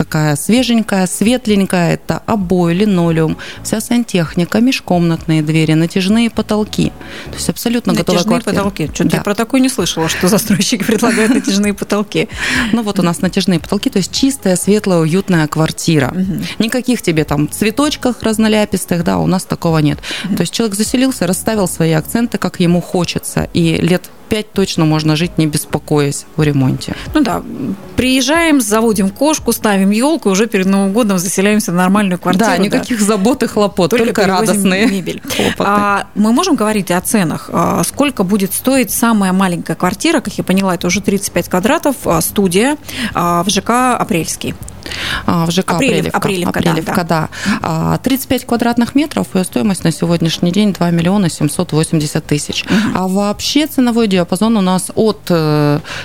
такая 0.03 0.35
свеженькая, 0.35 1.07
светленькая. 1.07 1.95
Это 1.95 2.23
обои, 2.27 2.75
линолеум, 2.75 3.37
вся 3.63 3.81
сантехника, 3.81 4.59
межкомнатные 4.61 5.43
двери, 5.43 5.75
натяжные 5.75 6.29
потолки. 6.29 6.93
То 7.31 7.35
есть 7.35 7.49
абсолютно 7.49 7.93
натяжные 7.93 8.17
готовая 8.17 8.41
квартира. 8.41 8.65
потолки. 8.65 8.91
Что-то 8.93 9.11
да. 9.11 9.17
я 9.19 9.23
про 9.23 9.35
такое 9.37 9.61
не 9.61 9.69
слышала, 9.69 10.09
что 10.09 10.27
застройщики 10.27 10.83
предлагают 10.91 11.35
натяжные 11.35 11.73
потолки. 11.73 12.29
Ну 12.73 12.83
вот 12.83 12.99
у 12.99 13.03
нас 13.03 13.21
натяжные 13.21 13.61
потолки, 13.61 13.91
то 13.91 13.99
есть 13.99 14.13
чистая, 14.13 14.57
светлая, 14.57 14.99
уютная 14.99 15.47
квартира. 15.47 16.13
Никаких 16.59 17.01
тебе 17.01 17.25
там 17.25 17.49
цветочках 17.49 18.23
разноляпистых, 18.23 19.05
да, 19.05 19.19
у 19.19 19.29
нас 19.29 19.45
такого 19.45 19.79
нет. 19.79 20.01
То 20.37 20.41
есть 20.41 20.53
человек 20.53 20.75
заселился, 20.77 21.29
расставил 21.29 21.69
свои 21.69 21.93
акценты, 21.93 22.39
как 22.39 22.59
ему 22.59 22.81
хочется, 22.81 23.49
и 23.55 23.77
лет 23.77 24.11
5 24.33 24.53
точно 24.53 24.87
можно 24.87 25.15
жить, 25.15 25.37
не 25.37 25.47
беспокоясь 25.47 26.25
о 26.39 26.43
ремонте. 26.43 26.95
Ну 27.13 27.21
да, 27.21 27.43
приезжаем, 27.97 28.63
заводим 28.63 29.11
кошку, 29.11 29.53
ставим 29.53 29.91
елку, 29.91 30.31
уже 30.31 30.47
перед 30.47 30.65
Новым 30.65 30.95
годом 30.95 31.19
заселяемся 31.19 31.71
в 31.71 31.75
нормальную 31.75 32.19
квартиру. 32.19 32.47
Да, 32.47 32.57
никаких 32.57 33.01
да. 33.01 33.05
забот 33.05 33.43
и 33.43 33.47
хлопот, 33.47 33.91
только, 33.91 34.07
только 34.07 34.27
радостные 34.27 34.87
мебель. 34.87 35.21
А, 35.59 36.07
мы 36.15 36.33
можем 36.33 36.57
говорить 36.57 36.91
о 36.91 37.01
ценах. 37.03 37.51
А, 37.53 37.85
сколько 37.85 38.25
будет 38.25 38.55
стоить 38.55 38.91
самая 38.91 39.35
маленькая 39.35 39.75
квартира, 39.75 40.21
как 40.21 40.33
я 40.39 40.45
поняла, 40.45 40.77
это 40.77 40.87
уже 40.87 41.03
35 41.03 41.51
квадратов, 41.51 41.97
а, 42.07 42.19
студия 42.23 42.79
а, 43.13 43.45
в 43.45 43.51
ЖК 43.51 43.97
«Апрельский»? 43.99 44.55
В 45.27 45.51
ЖК 45.51 45.73
Апрелевка. 45.75 46.17
Апрелевка, 46.17 46.61
Апрелевка 46.61 47.05
да, 47.05 47.29
да. 47.63 47.99
35 47.99 48.47
квадратных 48.47 48.95
метров, 48.95 49.27
ее 49.35 49.45
стоимость 49.45 49.85
на 49.85 49.93
сегодняшний 49.93 50.53
день 50.53 50.73
2 50.73 50.91
миллиона 50.91 51.29
780 51.31 52.25
тысяч. 52.25 52.65
Угу. 52.65 52.75
А 52.95 53.09
вообще 53.09 53.67
ценовой 53.67 54.09
диапазон 54.09 54.57
у 54.57 54.61
нас 54.61 54.91
от 54.95 55.21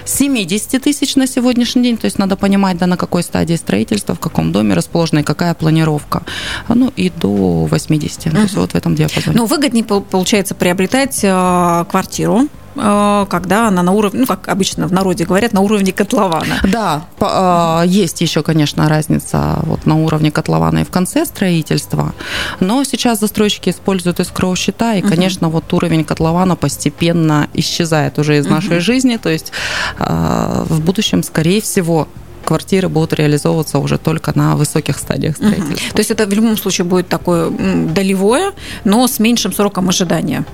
70 0.05 0.73
э, 0.73 0.79
тысяч 0.79 1.15
на 1.15 1.27
сегодняшний 1.27 1.83
день, 1.83 1.97
то 1.97 2.05
есть 2.05 2.19
надо 2.19 2.35
понимать, 2.35 2.77
да, 2.77 2.87
на 2.87 2.97
какой 2.97 3.23
стадии 3.23 3.55
строительства, 3.55 4.15
в 4.15 4.19
каком 4.19 4.51
доме 4.51 4.73
расположена 4.73 5.19
и 5.19 5.23
какая 5.23 5.53
планировка, 5.53 6.23
ну 6.67 6.91
и 6.95 7.09
до 7.09 7.65
80, 7.65 8.27
угу. 8.27 8.35
то 8.35 8.41
есть 8.41 8.55
вот 8.55 8.71
в 8.71 8.75
этом 8.75 8.95
диапазоне. 8.95 9.37
Ну, 9.37 9.45
выгоднее 9.45 9.83
получается 9.83 10.55
приобретать 10.55 11.19
э, 11.23 11.85
квартиру, 11.89 12.47
когда 12.77 13.67
она 13.67 13.83
на 13.83 13.91
уровне, 13.91 14.21
ну, 14.21 14.25
как 14.25 14.47
обычно 14.47 14.87
в 14.87 14.93
народе 14.93 15.25
говорят, 15.25 15.53
на 15.53 15.61
уровне 15.61 15.91
котлована. 15.91 16.59
Да, 16.63 17.05
э, 17.19 17.87
есть 17.87 18.21
еще, 18.21 18.43
конечно, 18.43 18.87
разница 18.89 19.59
вот 19.63 19.85
на 19.85 19.95
уровне 19.95 20.31
котлована 20.31 20.79
и 20.79 20.83
в 20.83 20.89
конце 20.89 21.25
строительства, 21.25 22.13
но 22.59 22.83
сейчас 22.83 23.19
застройщики 23.19 23.69
используют 23.69 24.19
эскроу-счета, 24.19 24.95
и, 24.95 25.01
конечно, 25.01 25.47
угу. 25.47 25.57
вот 25.57 25.73
уровень 25.73 26.03
котлована 26.03 26.55
постепенно 26.55 27.47
исчезает 27.53 28.19
уже 28.19 28.37
из 28.37 28.45
угу. 28.45 28.55
нашей 28.55 28.79
жизни, 28.79 29.17
то 29.17 29.29
есть 29.29 29.51
э, 29.99 30.65
в 30.69 30.81
будущем, 30.81 31.23
скорее 31.23 31.61
всего, 31.61 32.07
квартиры 32.47 32.87
будут 32.87 33.13
реализовываться 33.13 33.77
уже 33.79 33.97
только 33.97 34.31
на 34.37 34.55
высоких 34.55 34.97
стадиях 34.97 35.35
строительства. 35.35 35.87
Угу. 35.87 35.93
То 35.93 35.99
есть 35.99 36.11
это 36.11 36.25
в 36.25 36.33
любом 36.33 36.57
случае 36.57 36.85
будет 36.85 37.09
такое 37.09 37.49
долевое, 37.49 38.51
но 38.85 39.07
с 39.07 39.19
меньшим 39.19 39.53
сроком 39.53 39.89
ожидания. 39.89 40.45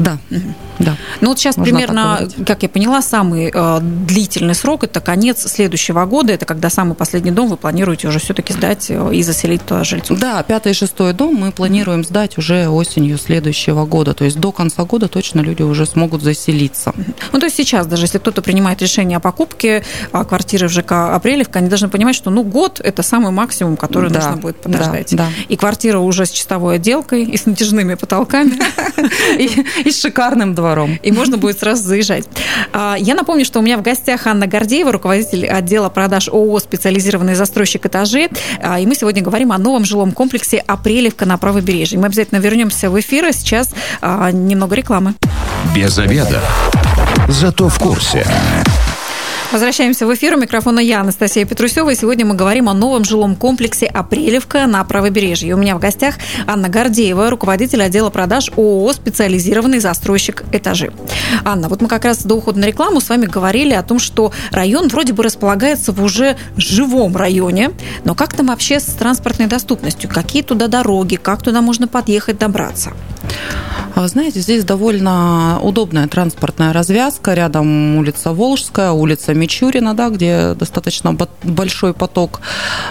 Да. 0.00 0.18
Угу. 0.30 0.54
Да. 0.80 0.96
Ну 1.20 1.28
вот 1.28 1.38
сейчас 1.38 1.58
Можно 1.58 1.72
примерно, 1.72 2.28
как 2.46 2.62
я 2.62 2.68
поняла, 2.68 3.02
самый 3.02 3.52
э, 3.54 3.78
длительный 3.80 4.54
срок 4.54 4.84
это 4.84 5.00
конец 5.00 5.46
следующего 5.46 6.06
года, 6.06 6.32
это 6.32 6.46
когда 6.46 6.70
самый 6.70 6.94
последний 6.94 7.30
дом 7.30 7.48
вы 7.48 7.58
планируете 7.58 8.08
уже 8.08 8.18
все-таки 8.18 8.54
сдать 8.54 8.86
э, 8.88 9.14
и 9.14 9.22
заселить 9.22 9.62
туда 9.64 9.84
жильцов. 9.84 10.18
Да, 10.18 10.42
пятый 10.42 10.72
и 10.72 10.74
шестой 10.74 11.12
дом 11.12 11.34
мы 11.34 11.52
планируем 11.52 12.02
сдать 12.02 12.38
уже 12.38 12.68
осенью 12.68 13.18
следующего 13.18 13.84
года, 13.84 14.14
то 14.14 14.24
есть 14.24 14.40
до 14.40 14.52
конца 14.52 14.84
года 14.84 15.08
точно 15.08 15.40
люди 15.40 15.62
уже 15.62 15.84
смогут 15.84 16.22
заселиться. 16.22 16.94
Ну 17.32 17.38
то 17.38 17.46
есть 17.46 17.56
сейчас 17.56 17.86
даже 17.86 18.04
если 18.04 18.18
кто-то 18.18 18.40
принимает 18.40 18.80
решение 18.80 19.18
о 19.18 19.20
покупке 19.20 19.84
а, 20.12 20.24
квартиры 20.24 20.68
в 20.68 20.72
ЖК 20.72 21.14
Апрелевка, 21.14 21.58
они 21.58 21.68
должны 21.68 21.88
понимать, 21.88 22.16
что 22.16 22.30
ну 22.30 22.42
год 22.42 22.80
это 22.82 23.02
самый 23.02 23.32
максимум, 23.32 23.76
который 23.76 24.10
да, 24.10 24.20
нужно 24.20 24.36
будет 24.38 24.56
подождать. 24.56 25.14
Да, 25.14 25.24
да. 25.24 25.28
И 25.48 25.56
квартира 25.56 25.98
уже 25.98 26.24
с 26.24 26.30
чистовой 26.30 26.76
отделкой 26.76 27.24
и 27.24 27.36
с 27.36 27.44
натяжными 27.44 27.94
потолками. 27.94 28.58
И 29.84 29.89
И 29.90 29.92
с 29.92 30.00
шикарным 30.02 30.54
двором. 30.54 31.00
И 31.02 31.10
можно 31.10 31.36
будет 31.36 31.58
сразу 31.58 31.82
заезжать. 31.82 32.24
А, 32.72 32.94
я 32.96 33.16
напомню, 33.16 33.44
что 33.44 33.58
у 33.58 33.62
меня 33.62 33.76
в 33.76 33.82
гостях 33.82 34.24
Анна 34.28 34.46
Гордеева, 34.46 34.92
руководитель 34.92 35.48
отдела 35.48 35.88
продаж 35.88 36.28
ООО 36.28 36.60
«Специализированный 36.60 37.34
застройщик 37.34 37.86
этажей». 37.86 38.28
А, 38.62 38.78
и 38.78 38.86
мы 38.86 38.94
сегодня 38.94 39.20
говорим 39.20 39.50
о 39.50 39.58
новом 39.58 39.84
жилом 39.84 40.12
комплексе 40.12 40.58
«Апрелевка» 40.58 41.26
на 41.26 41.38
правобережье. 41.38 41.98
Мы 41.98 42.06
обязательно 42.06 42.38
вернемся 42.38 42.88
в 42.88 43.00
эфир, 43.00 43.24
а 43.24 43.32
сейчас 43.32 43.70
немного 44.00 44.76
рекламы. 44.76 45.14
Без 45.74 45.98
обеда. 45.98 46.40
Зато 47.26 47.68
в 47.68 47.76
курсе. 47.80 48.24
Возвращаемся 49.52 50.06
в 50.06 50.14
эфир. 50.14 50.36
У 50.36 50.38
микрофона 50.38 50.78
я, 50.78 51.00
Анастасия 51.00 51.44
Петрусева. 51.44 51.90
И 51.90 51.96
сегодня 51.96 52.24
мы 52.24 52.36
говорим 52.36 52.68
о 52.68 52.74
новом 52.74 53.02
жилом 53.02 53.34
комплексе 53.34 53.86
«Апрелевка» 53.86 54.68
на 54.68 54.84
правобережье. 54.84 55.54
У 55.54 55.58
меня 55.58 55.74
в 55.74 55.80
гостях 55.80 56.14
Анна 56.46 56.68
Гордеева, 56.68 57.28
руководитель 57.30 57.82
отдела 57.82 58.10
продаж 58.10 58.52
ООО 58.56 58.92
«Специализированный 58.92 59.80
застройщик 59.80 60.44
этажи». 60.52 60.92
Анна, 61.44 61.68
вот 61.68 61.82
мы 61.82 61.88
как 61.88 62.04
раз 62.04 62.22
до 62.22 62.36
ухода 62.36 62.60
на 62.60 62.66
рекламу 62.66 63.00
с 63.00 63.08
вами 63.08 63.26
говорили 63.26 63.74
о 63.74 63.82
том, 63.82 63.98
что 63.98 64.32
район 64.52 64.86
вроде 64.86 65.14
бы 65.14 65.24
располагается 65.24 65.90
в 65.90 66.00
уже 66.00 66.36
живом 66.56 67.16
районе, 67.16 67.72
но 68.04 68.14
как 68.14 68.34
там 68.34 68.46
вообще 68.46 68.78
с 68.78 68.84
транспортной 68.84 69.48
доступностью? 69.48 70.08
Какие 70.08 70.44
туда 70.44 70.68
дороги? 70.68 71.16
Как 71.16 71.42
туда 71.42 71.60
можно 71.60 71.88
подъехать, 71.88 72.38
добраться? 72.38 72.92
Вы 73.96 74.08
знаете, 74.08 74.40
здесь 74.40 74.64
довольно 74.64 75.58
удобная 75.62 76.06
транспортная 76.06 76.72
развязка. 76.72 77.34
Рядом 77.34 77.96
улица 77.96 78.32
Волжская, 78.32 78.92
улица 78.92 79.34
Мичурина, 79.40 79.94
да, 79.94 80.08
где 80.08 80.54
достаточно 80.54 81.16
большой 81.42 81.92
поток 81.92 82.40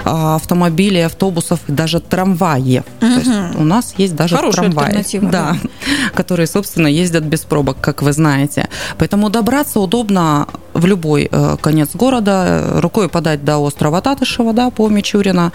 а, 0.05 0.35
автомобилей, 0.35 1.05
автобусов 1.05 1.59
и 1.67 1.71
даже 1.71 1.99
трамваев. 1.99 2.83
Угу. 3.01 3.11
То 3.13 3.19
есть 3.19 3.55
у 3.55 3.63
нас 3.63 3.93
есть 3.97 4.15
даже 4.15 4.35
Хорошая 4.35 4.71
трамваи, 4.71 5.05
да, 5.21 5.29
да, 5.29 5.55
которые, 6.13 6.47
собственно, 6.47 6.87
ездят 6.87 7.23
без 7.23 7.41
пробок, 7.41 7.77
как 7.81 8.01
вы 8.01 8.13
знаете. 8.13 8.67
Поэтому 8.97 9.29
добраться 9.29 9.79
удобно 9.79 10.47
в 10.79 10.85
любой 10.85 11.27
э, 11.31 11.57
конец 11.61 11.89
города, 11.93 12.79
рукой 12.81 13.09
подать 13.09 13.43
до 13.43 13.57
острова 13.57 14.01
Татышева, 14.01 14.53
да, 14.53 14.69
по 14.69 14.87
Мичурина. 14.89 15.51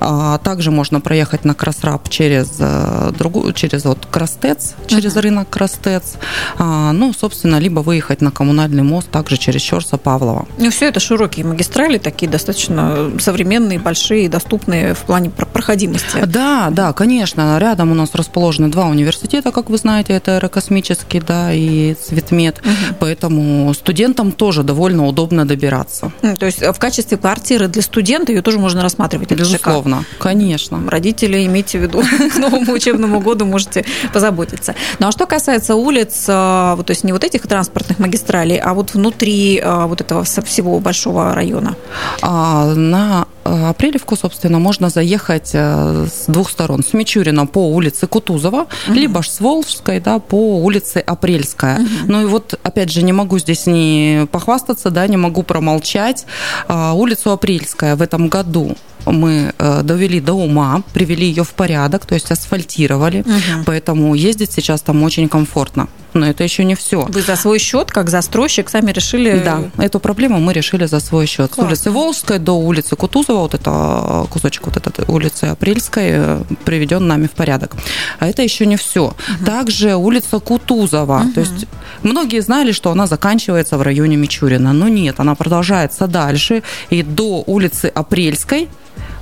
А, 0.00 0.38
также 0.38 0.70
можно 0.70 1.00
проехать 1.00 1.44
на 1.44 1.54
Красраб 1.54 2.08
через, 2.08 2.56
э, 2.58 3.12
другую, 3.16 3.52
через 3.52 3.84
вот 3.84 4.06
Крастец, 4.10 4.74
через 4.86 5.16
uh-huh. 5.16 5.20
рынок 5.20 5.50
Крастец. 5.50 6.14
А, 6.58 6.92
ну, 6.92 7.12
собственно, 7.12 7.58
либо 7.58 7.80
выехать 7.80 8.20
на 8.20 8.30
коммунальный 8.30 8.82
мост, 8.82 9.10
также 9.10 9.36
через 9.36 9.60
Щерса 9.60 9.98
Павлова. 9.98 10.46
Ну, 10.58 10.70
все 10.70 10.88
это 10.88 11.00
широкие 11.00 11.44
магистрали, 11.44 11.98
такие 11.98 12.30
достаточно 12.30 13.10
современные, 13.18 13.78
большие, 13.78 14.28
доступные 14.28 14.94
в 14.94 15.00
плане 15.00 15.30
проходимости. 15.30 16.24
Да, 16.26 16.68
да, 16.70 16.92
конечно. 16.92 17.58
Рядом 17.58 17.92
у 17.92 17.94
нас 17.94 18.14
расположены 18.14 18.68
два 18.68 18.86
университета, 18.86 19.52
как 19.52 19.70
вы 19.70 19.76
знаете, 19.76 20.14
это 20.14 20.36
аэрокосмический, 20.36 21.20
да, 21.20 21.52
и 21.52 21.94
Цветмет. 21.94 22.60
Uh-huh. 22.62 22.96
Поэтому 22.98 23.72
студентам 23.74 24.32
тоже 24.32 24.61
тоже 24.62 24.64
довольно 24.64 25.06
удобно 25.06 25.44
добираться. 25.44 26.10
То 26.38 26.46
есть 26.46 26.62
в 26.62 26.78
качестве 26.78 27.16
квартиры 27.16 27.68
для 27.68 27.82
студента 27.82 28.32
ее 28.32 28.42
тоже 28.42 28.58
можно 28.58 28.82
рассматривать? 28.82 29.30
Безусловно, 29.30 30.04
конечно. 30.18 30.80
Родители, 30.88 31.46
имейте 31.46 31.78
в 31.78 31.82
виду, 31.82 32.02
к 32.34 32.38
новому 32.38 32.72
учебному 32.72 33.20
году 33.20 33.44
можете 33.44 33.84
позаботиться. 34.12 34.74
Ну 35.00 35.08
а 35.08 35.12
что 35.12 35.26
касается 35.26 35.74
улиц, 35.74 36.26
а, 36.28 36.74
вот, 36.76 36.86
то 36.86 36.92
есть 36.92 37.04
не 37.04 37.12
вот 37.12 37.24
этих 37.24 37.46
транспортных 37.46 37.98
магистралей, 37.98 38.58
а 38.58 38.72
вот 38.74 38.94
внутри 38.94 39.60
а, 39.62 39.86
вот 39.86 40.00
этого 40.00 40.24
всего 40.24 40.78
большого 40.80 41.34
района? 41.34 41.74
А, 42.22 42.74
на 42.74 43.26
Э, 43.41 43.41
Апрелевку, 43.44 44.16
собственно, 44.16 44.58
можно 44.58 44.88
заехать 44.88 45.50
э, 45.52 46.06
с 46.06 46.30
двух 46.30 46.50
сторон. 46.50 46.82
С 46.82 46.92
Мичурина 46.92 47.46
по 47.46 47.68
улице 47.68 48.06
Кутузова, 48.06 48.66
угу. 48.86 48.94
либо 48.94 49.22
с 49.22 49.40
Волжской 49.40 50.00
да, 50.00 50.18
по 50.18 50.58
улице 50.58 50.98
Апрельская. 50.98 51.80
Угу. 51.80 51.88
Ну 52.06 52.22
и 52.22 52.24
вот, 52.26 52.58
опять 52.62 52.90
же, 52.90 53.02
не 53.02 53.12
могу 53.12 53.38
здесь 53.38 53.66
не 53.66 54.26
похвастаться, 54.30 54.90
да, 54.90 55.06
не 55.06 55.16
могу 55.16 55.42
промолчать. 55.42 56.26
А, 56.68 56.92
улицу 56.92 57.32
Апрельская 57.32 57.96
в 57.96 58.02
этом 58.02 58.28
году 58.28 58.76
мы 59.06 59.52
э, 59.58 59.82
довели 59.82 60.20
до 60.20 60.34
ума, 60.34 60.82
привели 60.92 61.26
ее 61.26 61.44
в 61.44 61.50
порядок, 61.50 62.06
то 62.06 62.14
есть 62.14 62.30
асфальтировали, 62.30 63.20
угу. 63.20 63.64
поэтому 63.66 64.14
ездить 64.14 64.52
сейчас 64.52 64.82
там 64.82 65.02
очень 65.02 65.28
комфортно. 65.28 65.88
Но 66.14 66.26
это 66.26 66.44
еще 66.44 66.64
не 66.64 66.74
все. 66.74 67.06
Вы 67.08 67.22
за 67.22 67.36
свой 67.36 67.58
счет, 67.58 67.90
как 67.90 68.10
застройщик, 68.10 68.68
сами 68.68 68.92
решили? 68.92 69.40
Да, 69.44 69.62
эту 69.78 69.98
проблему 69.98 70.40
мы 70.40 70.52
решили 70.52 70.84
за 70.86 71.00
свой 71.00 71.26
счет. 71.26 71.52
Классно. 71.52 71.62
С 71.62 71.66
улицы 71.66 71.90
Волжской 71.90 72.38
до 72.38 72.52
улицы 72.52 72.96
Кутузова, 72.96 73.38
вот 73.38 73.54
это 73.54 74.26
кусочек 74.30 74.66
вот 74.66 74.76
этой 74.76 75.04
улицы 75.08 75.44
Апрельской 75.44 76.08
э, 76.10 76.42
приведен 76.64 77.06
нами 77.06 77.26
в 77.26 77.30
порядок. 77.30 77.76
А 78.18 78.26
это 78.26 78.42
еще 78.42 78.66
не 78.66 78.76
все. 78.76 79.06
Угу. 79.06 79.44
Также 79.46 79.94
улица 79.94 80.38
Кутузова. 80.38 81.22
Угу. 81.24 81.32
То 81.32 81.40
есть 81.40 81.66
многие 82.02 82.40
знали, 82.40 82.72
что 82.72 82.90
она 82.90 83.06
заканчивается 83.06 83.78
в 83.78 83.82
районе 83.82 84.16
Мичурина, 84.16 84.72
но 84.72 84.88
нет, 84.88 85.18
она 85.18 85.34
продолжается 85.34 86.06
дальше 86.06 86.62
и 86.90 87.02
до 87.02 87.42
улицы 87.46 87.86
Апрельской 87.86 88.68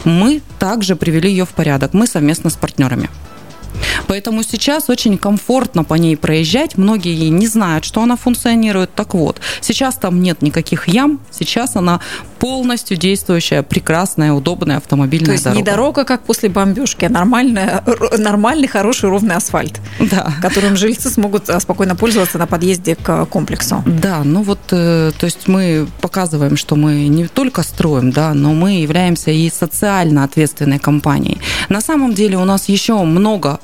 мы 0.04 0.42
также 0.58 0.96
привели 0.96 1.30
ее 1.30 1.44
в 1.44 1.50
порядок. 1.50 1.92
Мы 1.94 2.06
совместно 2.06 2.50
с 2.50 2.56
партнерами. 2.56 3.10
Поэтому 4.06 4.42
сейчас 4.42 4.88
очень 4.88 5.18
комфортно 5.18 5.84
по 5.84 5.94
ней 5.94 6.16
проезжать. 6.16 6.76
Многие 6.76 7.28
не 7.28 7.46
знают, 7.46 7.84
что 7.84 8.02
она 8.02 8.16
функционирует. 8.16 8.94
Так 8.94 9.14
вот, 9.14 9.40
сейчас 9.60 9.96
там 9.96 10.20
нет 10.22 10.42
никаких 10.42 10.88
ям. 10.88 11.20
Сейчас 11.30 11.76
она 11.76 12.00
полностью 12.40 12.96
действующая, 12.96 13.62
прекрасная, 13.62 14.32
удобная 14.32 14.78
автомобильная 14.78 15.26
То 15.26 15.32
есть 15.32 15.44
дорога. 15.44 15.58
не 15.58 15.64
дорога, 15.64 16.04
как 16.04 16.22
после 16.22 16.48
бомбежки, 16.48 17.04
а 17.04 17.08
нормальная, 17.10 17.84
нормальный, 18.18 18.66
хороший, 18.66 19.10
ровный 19.10 19.36
асфальт, 19.36 19.80
да. 19.98 20.32
которым 20.40 20.76
жильцы 20.76 21.10
смогут 21.10 21.50
а, 21.50 21.60
спокойно 21.60 21.94
пользоваться 21.94 22.38
на 22.38 22.46
подъезде 22.46 22.96
к 22.96 23.26
комплексу. 23.26 23.82
Да, 23.86 24.22
ну 24.24 24.42
вот, 24.42 24.58
э, 24.70 25.12
то 25.18 25.26
есть 25.26 25.48
мы 25.48 25.86
показываем, 26.00 26.56
что 26.56 26.76
мы 26.76 27.08
не 27.08 27.26
только 27.26 27.62
строим, 27.62 28.10
да, 28.10 28.32
но 28.32 28.54
мы 28.54 28.80
являемся 28.80 29.30
и 29.30 29.50
социально 29.50 30.24
ответственной 30.24 30.78
компанией. 30.78 31.38
На 31.68 31.82
самом 31.82 32.14
деле 32.14 32.38
у 32.38 32.44
нас 32.44 32.68
еще 32.70 33.02
много 33.02 33.59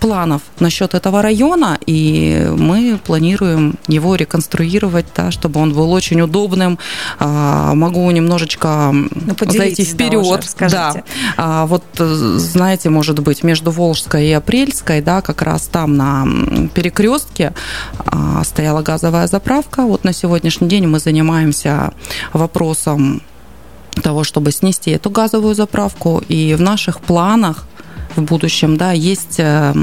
планов 0.00 0.42
насчет 0.58 0.94
этого 0.94 1.22
района, 1.22 1.78
и 1.86 2.48
мы 2.56 2.98
планируем 3.04 3.78
его 3.86 4.14
реконструировать, 4.14 5.06
да, 5.14 5.30
чтобы 5.30 5.60
он 5.60 5.72
был 5.72 5.92
очень 5.92 6.20
удобным. 6.20 6.78
А, 7.18 7.74
могу 7.74 8.10
немножечко 8.10 8.92
ну, 8.92 9.34
зайти 9.46 9.84
вперед. 9.84 10.46
Да, 10.58 10.68
да. 10.68 11.02
А, 11.36 11.66
вот 11.66 11.84
знаете, 11.98 12.90
может 12.90 13.18
быть, 13.20 13.42
между 13.42 13.70
Волжской 13.70 14.26
и 14.26 14.32
Апрельской, 14.32 15.00
да, 15.00 15.20
как 15.20 15.42
раз 15.42 15.68
там 15.68 15.96
на 15.96 16.26
перекрестке 16.74 17.52
а, 17.98 18.42
стояла 18.44 18.82
газовая 18.82 19.26
заправка. 19.26 19.82
Вот 19.82 20.04
на 20.04 20.12
сегодняшний 20.12 20.68
день 20.68 20.86
мы 20.86 20.98
занимаемся 20.98 21.92
вопросом 22.32 23.22
того, 24.02 24.24
чтобы 24.24 24.52
снести 24.52 24.90
эту 24.92 25.10
газовую 25.10 25.54
заправку. 25.54 26.22
И 26.28 26.54
в 26.54 26.60
наших 26.60 27.00
планах 27.00 27.66
в 28.16 28.22
будущем, 28.22 28.76
да, 28.76 28.92
есть, 28.92 29.38
э, 29.38 29.74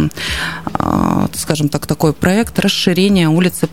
э, 0.74 1.28
скажем 1.34 1.70
так, 1.70 1.86
такой 1.86 2.14
проект 2.14 2.60
расширения 2.60 3.30
улицы 3.30 3.70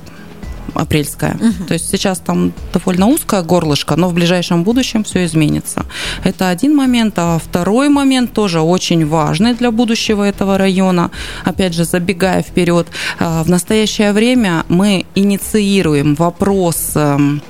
Апрельская. 0.74 1.34
Угу. 1.34 1.64
То 1.68 1.74
есть 1.74 1.88
сейчас 1.90 2.18
там 2.18 2.52
довольно 2.72 3.06
узкое 3.06 3.42
горлышко, 3.42 3.96
но 3.96 4.08
в 4.08 4.14
ближайшем 4.14 4.64
будущем 4.64 5.04
все 5.04 5.24
изменится. 5.24 5.84
Это 6.24 6.48
один 6.48 6.74
момент. 6.74 7.14
А 7.16 7.38
второй 7.38 7.88
момент 7.88 8.32
тоже 8.32 8.60
очень 8.60 9.06
важный 9.06 9.54
для 9.54 9.70
будущего 9.70 10.24
этого 10.24 10.58
района. 10.58 11.10
Опять 11.44 11.74
же, 11.74 11.84
забегая 11.84 12.42
вперед, 12.42 12.88
э, 13.20 13.42
в 13.42 13.50
настоящее 13.50 14.12
время 14.12 14.64
мы 14.68 15.06
инициируем 15.14 16.14
вопрос 16.14 16.92
эм, 16.94 17.42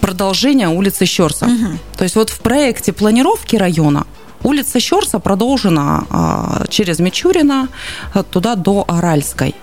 продолжения 0.00 0.68
улицы 0.68 1.04
Щерса. 1.06 1.46
Угу. 1.46 1.78
То 1.98 2.04
есть 2.04 2.16
вот 2.16 2.30
в 2.30 2.38
проекте 2.40 2.92
планировки 2.92 3.56
района 3.56 4.06
Улица 4.44 4.78
Щерса 4.78 5.18
продолжена 5.18 6.04
а, 6.10 6.64
через 6.68 7.00
Мичурина 7.00 7.68
а, 8.12 8.22
туда 8.22 8.54
до 8.54 8.84
Аральской. 8.86 9.54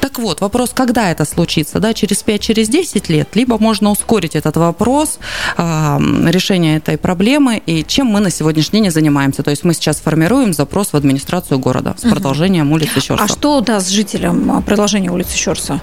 Так 0.00 0.18
вот, 0.18 0.40
вопрос, 0.40 0.70
когда 0.74 1.10
это 1.10 1.24
случится, 1.24 1.78
да, 1.78 1.94
через 1.94 2.22
5, 2.22 2.40
через 2.40 2.68
10 2.68 3.08
лет, 3.08 3.28
либо 3.36 3.58
можно 3.58 3.90
ускорить 3.90 4.36
этот 4.36 4.56
вопрос, 4.56 5.18
э, 5.56 5.98
решение 6.26 6.76
этой 6.76 6.98
проблемы, 6.98 7.62
и 7.64 7.84
чем 7.84 8.08
мы 8.08 8.20
на 8.20 8.30
сегодняшний 8.30 8.82
день 8.82 8.90
занимаемся. 8.90 9.42
То 9.42 9.50
есть 9.50 9.64
мы 9.64 9.72
сейчас 9.72 9.96
формируем 10.00 10.52
запрос 10.52 10.92
в 10.92 10.96
администрацию 10.96 11.58
города 11.58 11.94
с 11.96 12.02
продолжением 12.02 12.72
улицы 12.72 13.00
Щерса. 13.00 13.24
А 13.24 13.28
что 13.28 13.60
даст 13.60 13.88
жителям 13.88 14.62
продолжение 14.62 15.10
улицы 15.10 15.36
Щерса? 15.36 15.80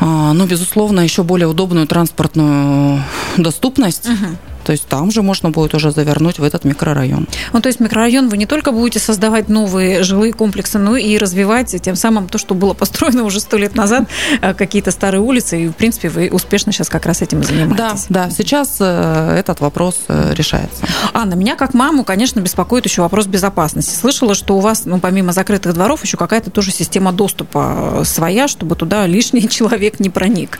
А, 0.00 0.32
ну, 0.32 0.46
безусловно, 0.46 1.00
еще 1.00 1.22
более 1.24 1.48
удобную 1.48 1.86
транспортную 1.86 3.02
доступность. 3.36 4.08
Угу 4.08 4.36
То 4.64 4.72
есть 4.72 4.86
там 4.86 5.10
же 5.10 5.22
можно 5.22 5.50
будет 5.50 5.74
уже 5.74 5.90
завернуть 5.90 6.38
в 6.38 6.42
этот 6.42 6.64
микрорайон. 6.64 7.28
Ну, 7.52 7.60
то 7.60 7.68
есть 7.68 7.80
микрорайон 7.80 8.28
вы 8.28 8.36
не 8.36 8.46
только 8.46 8.72
будете 8.72 8.98
создавать 8.98 9.48
новые 9.48 10.02
жилые 10.02 10.32
комплексы, 10.32 10.78
но 10.78 10.96
и 10.96 11.18
развивать 11.18 11.80
тем 11.82 11.96
самым 11.96 12.28
то, 12.28 12.38
что 12.38 12.54
было 12.54 12.74
построено 12.74 13.24
уже 13.24 13.40
сто 13.40 13.56
лет 13.56 13.74
назад, 13.74 14.08
э, 14.40 14.54
какие-то 14.54 14.90
старые 14.90 15.20
улицы, 15.20 15.64
и, 15.64 15.68
в 15.68 15.72
принципе, 15.72 16.08
вы 16.08 16.30
успешно 16.32 16.72
сейчас 16.72 16.88
как 16.88 17.06
раз 17.06 17.22
этим 17.22 17.40
и 17.40 17.44
занимаетесь. 17.44 18.06
Да, 18.08 18.26
да, 18.26 18.30
сейчас 18.30 18.76
э, 18.80 19.36
этот 19.38 19.60
вопрос 19.60 20.00
э, 20.08 20.32
решается. 20.34 20.84
Анна, 21.12 21.34
меня 21.34 21.56
как 21.56 21.74
маму, 21.74 22.04
конечно, 22.04 22.40
беспокоит 22.40 22.86
еще 22.86 23.02
вопрос 23.02 23.26
безопасности. 23.26 23.94
Слышала, 23.94 24.34
что 24.34 24.56
у 24.56 24.60
вас, 24.60 24.84
ну, 24.86 24.98
помимо 24.98 25.32
закрытых 25.32 25.74
дворов, 25.74 26.02
еще 26.02 26.16
какая-то 26.16 26.50
тоже 26.50 26.70
система 26.70 27.12
доступа 27.12 28.02
своя, 28.04 28.48
чтобы 28.48 28.76
туда 28.76 29.06
лишний 29.06 29.48
человек 29.48 30.00
не 30.00 30.10
проник. 30.10 30.58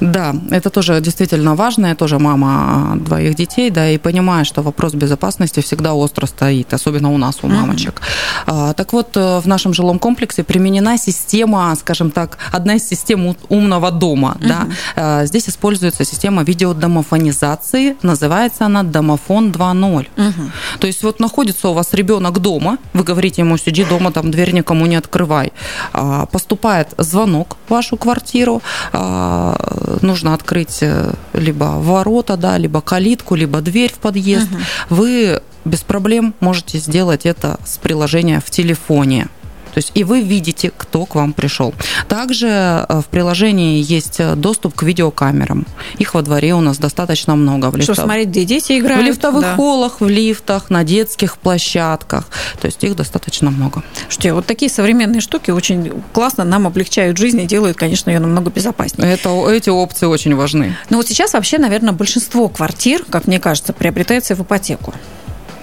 Да, 0.00 0.34
это 0.50 0.70
тоже 0.70 1.00
действительно 1.00 1.54
важно. 1.54 1.86
Я 1.86 1.94
тоже 1.94 2.18
мама 2.18 2.96
двоих 2.96 3.34
детей, 3.40 3.70
да, 3.70 3.90
и 3.90 3.98
понимаю, 3.98 4.44
что 4.44 4.62
вопрос 4.62 4.94
безопасности 4.94 5.60
всегда 5.60 5.94
остро 5.94 6.26
стоит, 6.26 6.74
особенно 6.74 7.12
у 7.12 7.18
нас, 7.18 7.38
у 7.42 7.48
мамочек. 7.48 8.00
Mm-hmm. 8.46 8.74
Так 8.74 8.92
вот, 8.92 9.16
э, 9.16 9.40
в 9.40 9.46
нашем 9.46 9.74
жилом 9.74 9.98
комплексе 9.98 10.42
применена 10.42 10.98
система, 10.98 11.74
скажем 11.76 12.10
так, 12.10 12.38
одна 12.52 12.74
из 12.74 12.88
систем 12.88 13.36
умного 13.48 13.90
дома. 13.90 14.36
Mm-hmm. 14.40 14.72
Да. 14.96 15.26
Здесь 15.26 15.48
используется 15.48 16.04
система 16.04 16.42
видеодомофонизации, 16.42 17.96
называется 18.02 18.66
она 18.66 18.82
домофон 18.82 19.50
2.0. 19.50 20.06
Mm-hmm. 20.16 20.50
То 20.78 20.86
есть 20.86 21.02
вот 21.02 21.20
находится 21.20 21.68
у 21.68 21.72
вас 21.72 21.94
ребенок 21.94 22.38
дома, 22.38 22.78
вы 22.94 23.04
говорите 23.04 23.42
ему, 23.42 23.58
сиди 23.58 23.84
дома, 23.84 24.12
там 24.12 24.30
дверь 24.30 24.52
никому 24.52 24.86
не 24.86 24.96
открывай. 24.96 25.52
А, 25.92 26.26
поступает 26.26 26.88
звонок 26.98 27.56
в 27.66 27.70
вашу 27.70 27.96
квартиру, 27.96 28.62
а, 28.92 29.56
нужно 30.02 30.34
открыть 30.34 30.78
э, 30.82 31.12
либо 31.32 31.64
ворота, 31.78 32.36
да, 32.36 32.58
либо 32.58 32.80
калитку, 32.80 33.29
либо 33.34 33.60
дверь 33.60 33.92
в 33.92 33.98
подъезд. 33.98 34.48
Угу. 34.50 34.96
Вы 34.96 35.42
без 35.64 35.82
проблем 35.82 36.34
можете 36.40 36.78
сделать 36.78 37.26
это 37.26 37.58
с 37.64 37.78
приложения 37.78 38.40
в 38.40 38.50
телефоне. 38.50 39.28
То 39.72 39.78
есть 39.78 39.92
и 39.94 40.04
вы 40.04 40.20
видите, 40.20 40.72
кто 40.76 41.06
к 41.06 41.14
вам 41.14 41.32
пришел. 41.32 41.74
Также 42.08 42.46
э, 42.48 43.00
в 43.00 43.06
приложении 43.06 43.82
есть 43.82 44.20
э, 44.20 44.34
доступ 44.34 44.74
к 44.74 44.82
видеокамерам. 44.82 45.66
Их 45.98 46.14
во 46.14 46.22
дворе 46.22 46.54
у 46.54 46.60
нас 46.60 46.78
достаточно 46.78 47.34
много. 47.36 47.70
В 47.70 47.76
лифтов... 47.76 47.96
Что, 47.96 48.04
смотреть, 48.04 48.28
где 48.28 48.44
дети 48.44 48.78
играют? 48.78 49.04
В 49.04 49.06
лифтовых 49.06 49.42
да. 49.42 49.56
холлах, 49.56 50.00
в 50.00 50.08
лифтах, 50.08 50.70
на 50.70 50.84
детских 50.84 51.38
площадках. 51.38 52.26
То 52.60 52.66
есть 52.66 52.82
их 52.84 52.96
достаточно 52.96 53.50
много. 53.50 53.82
Что, 54.08 54.34
вот 54.34 54.46
такие 54.46 54.70
современные 54.70 55.20
штуки 55.20 55.50
очень 55.50 55.92
классно 56.12 56.44
нам 56.44 56.66
облегчают 56.66 57.16
жизнь 57.16 57.40
и 57.40 57.46
делают, 57.46 57.76
конечно, 57.76 58.10
ее 58.10 58.18
намного 58.18 58.50
безопаснее. 58.50 59.12
Это, 59.12 59.50
эти 59.50 59.70
опции 59.70 60.06
очень 60.06 60.34
важны. 60.34 60.76
Но 60.88 60.96
вот 60.96 61.08
сейчас 61.08 61.32
вообще, 61.34 61.58
наверное, 61.58 61.92
большинство 61.92 62.48
квартир, 62.48 63.04
как 63.08 63.26
мне 63.26 63.38
кажется, 63.38 63.72
приобретается 63.72 64.34
в 64.34 64.42
ипотеку. 64.42 64.94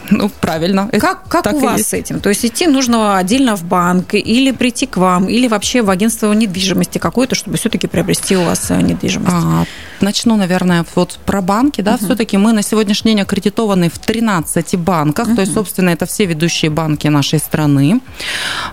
Ну, 0.10 0.30
правильно. 0.30 0.89
Как, 1.00 1.28
как 1.28 1.54
у 1.54 1.60
вас 1.60 1.80
есть. 1.80 1.89
с 1.89 1.93
этим? 1.93 2.20
То 2.20 2.30
есть 2.30 2.46
идти 2.46 2.67
нужно 2.67 3.17
отдельно 3.17 3.56
в 3.56 3.63
банк 3.63 4.13
или 4.13 4.52
прийти 4.52 4.86
к 4.86 4.98
вам, 4.98 5.28
или 5.28 5.48
вообще 5.48 5.82
в 5.82 5.89
агентство 5.89 6.32
недвижимости 6.34 6.98
какое-то, 6.98 7.36
чтобы 7.36 7.58
все-таки 7.58 7.88
приобрести 7.88 8.36
у 8.38 8.43
вас 8.43 8.72
э, 8.72 8.82
недвижимость? 8.82 9.36
А, 9.36 9.65
начну, 10.02 10.36
наверное, 10.36 10.86
вот 10.96 11.20
про 11.26 11.41
банки. 11.41 11.82
Да, 11.82 11.96
угу. 11.96 12.06
Все-таки 12.06 12.38
мы 12.38 12.54
на 12.54 12.62
сегодняшний 12.62 13.12
день 13.12 13.22
аккредитованы 13.22 13.89
в 13.89 14.00
13 14.00 14.76
банках, 14.78 15.28
угу. 15.28 15.36
то 15.36 15.41
есть, 15.41 15.54
собственно, 15.54 15.89
это 15.89 16.06
все 16.06 16.26
ведущие 16.26 16.72
банки 16.72 17.08
нашей 17.08 17.39
страны. 17.39 18.02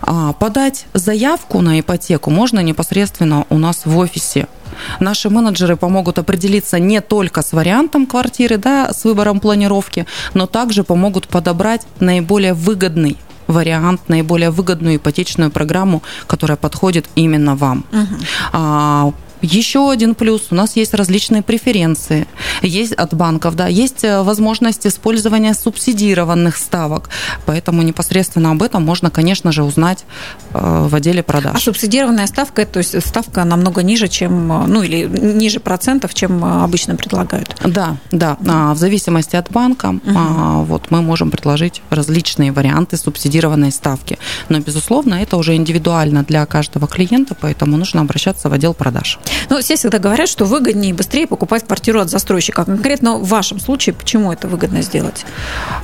А, 0.03 0.33
подать 0.33 0.87
заявку 0.95 1.61
на 1.61 1.81
ипотеку 1.81 2.31
можно 2.31 2.61
непосредственно 2.61 3.47
у 3.49 3.59
нас 3.59 3.83
в 3.85 3.97
офисе 3.99 4.47
Наши 5.01 5.31
менеджеры 5.31 5.77
помогут 5.77 6.19
определиться 6.19 6.79
не 6.79 7.01
только 7.01 7.43
с 7.43 7.53
вариантом 7.53 8.07
квартиры, 8.07 8.57
да, 8.57 8.93
с 8.93 9.05
выбором 9.05 9.41
планировки, 9.41 10.07
но 10.35 10.47
также 10.47 10.85
помогут 10.85 11.29
подобрать 11.29 11.87
наиболее 12.01 12.55
выгодный 12.55 13.17
вариант, 13.47 14.09
наиболее 14.09 14.51
выгодную 14.51 14.97
ипотечную 14.97 15.51
программу, 15.51 16.03
которая 16.27 16.57
подходит 16.57 17.07
именно 17.15 17.57
вам. 17.57 17.85
Угу. 17.93 19.15
Еще 19.45 19.91
один 19.91 20.15
плюс, 20.15 20.49
у 20.51 20.55
нас 20.55 20.77
есть 20.77 20.95
различные 20.95 21.43
преференции 21.43 22.27
есть 22.63 22.93
от 22.93 23.15
банков, 23.15 23.57
да, 23.57 23.67
есть 23.67 24.05
э, 24.05 24.23
возможность 24.23 24.87
использования 24.87 25.55
субсидированных 25.55 26.57
ставок, 26.57 27.11
поэтому 27.47 27.83
непосредственно 27.83 28.53
об 28.53 28.63
этом 28.63 28.83
можно, 28.83 29.11
конечно 29.11 29.53
же, 29.53 29.63
узнать 29.63 30.05
э, 30.53 30.87
в 30.89 30.95
отделе 30.95 31.23
продаж. 31.23 31.57
А 31.57 31.61
субсидированная 31.61 32.27
ставка, 32.27 32.65
то 32.65 32.79
есть 32.79 33.01
ставка 33.07 33.45
намного 33.45 33.83
ниже, 33.83 34.09
чем, 34.09 34.51
э, 34.51 34.67
ну 34.67 34.83
или 34.83 35.05
ниже 35.05 35.61
процентов, 35.61 36.15
чем 36.15 36.45
обычно 36.45 36.97
предлагают? 36.97 37.55
Да, 37.65 37.97
да, 38.11 38.39
а, 38.49 38.75
в 38.75 38.79
зависимости 38.79 39.37
от 39.37 39.51
банка, 39.51 39.89
угу. 39.89 40.65
вот 40.65 40.91
мы 40.91 41.03
можем 41.03 41.31
предложить 41.31 41.83
различные 41.91 42.53
варианты 42.53 42.97
субсидированной 42.97 43.73
ставки, 43.73 44.19
но, 44.49 44.59
безусловно, 44.59 45.15
это 45.15 45.37
уже 45.37 45.55
индивидуально 45.55 46.23
для 46.23 46.47
каждого 46.47 46.87
клиента, 46.87 47.37
поэтому 47.39 47.77
нужно 47.77 48.01
обращаться 48.01 48.49
в 48.49 48.53
отдел 48.53 48.75
продаж. 48.75 49.19
Ну, 49.51 49.61
все 49.61 49.77
всегда 49.77 49.99
говорят, 49.99 50.29
что 50.29 50.45
выгоднее 50.45 50.91
и 50.91 50.93
быстрее 50.93 51.27
покупать 51.27 51.65
квартиру 51.67 52.01
от 52.01 52.11
застройщика. 52.11 52.65
Конкретно 52.65 53.19
в 53.19 53.29
вашем 53.29 53.61
случае, 53.61 53.95
почему 53.95 54.33
это 54.33 54.49
выгодно 54.49 54.83
сделать? 54.83 55.25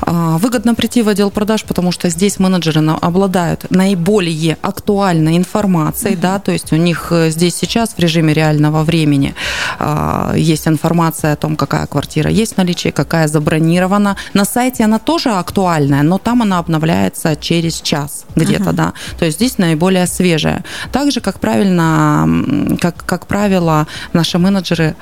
А, 0.03 0.39
выгодно 0.39 0.75
прийти 0.75 1.03
в 1.03 1.09
отдел 1.09 1.31
продаж, 1.31 1.65
потому 1.65 1.93
что 1.93 2.09
здесь 2.09 2.39
менеджеры 2.39 2.81
обладают 3.01 3.71
наиболее 3.71 4.57
актуальной 4.63 5.37
информацией, 5.37 6.15
uh-huh. 6.15 6.21
да, 6.21 6.39
то 6.39 6.53
есть 6.53 6.73
у 6.73 6.77
них 6.77 7.09
э, 7.11 7.31
здесь 7.31 7.55
сейчас 7.55 7.91
в 7.91 7.99
режиме 7.99 8.33
реального 8.33 8.83
времени 8.83 9.35
а, 9.79 10.35
есть 10.37 10.67
информация 10.67 11.33
о 11.33 11.37
том, 11.37 11.57
какая 11.57 11.87
квартира 11.87 12.31
есть 12.31 12.55
в 12.55 12.59
наличии, 12.59 12.91
какая 12.91 13.29
забронирована. 13.29 14.17
На 14.35 14.45
сайте 14.45 14.85
она 14.85 14.99
тоже 14.99 15.31
актуальная, 15.31 16.03
но 16.03 16.19
там 16.19 16.43
она 16.43 16.59
обновляется 16.59 17.37
через 17.37 17.81
час 17.81 18.25
где-то, 18.37 18.71
uh-huh. 18.71 18.73
да. 18.73 18.93
То 19.19 19.25
есть 19.25 19.39
здесь 19.39 19.59
наиболее 19.59 20.07
свежая. 20.07 20.65
Также, 20.93 21.21
как 21.21 21.41
правильно, 21.41 22.29
как, 22.81 23.05
как 23.05 23.27
правило, 23.41 23.87
наши 24.13 24.37
менеджеры 24.37 24.97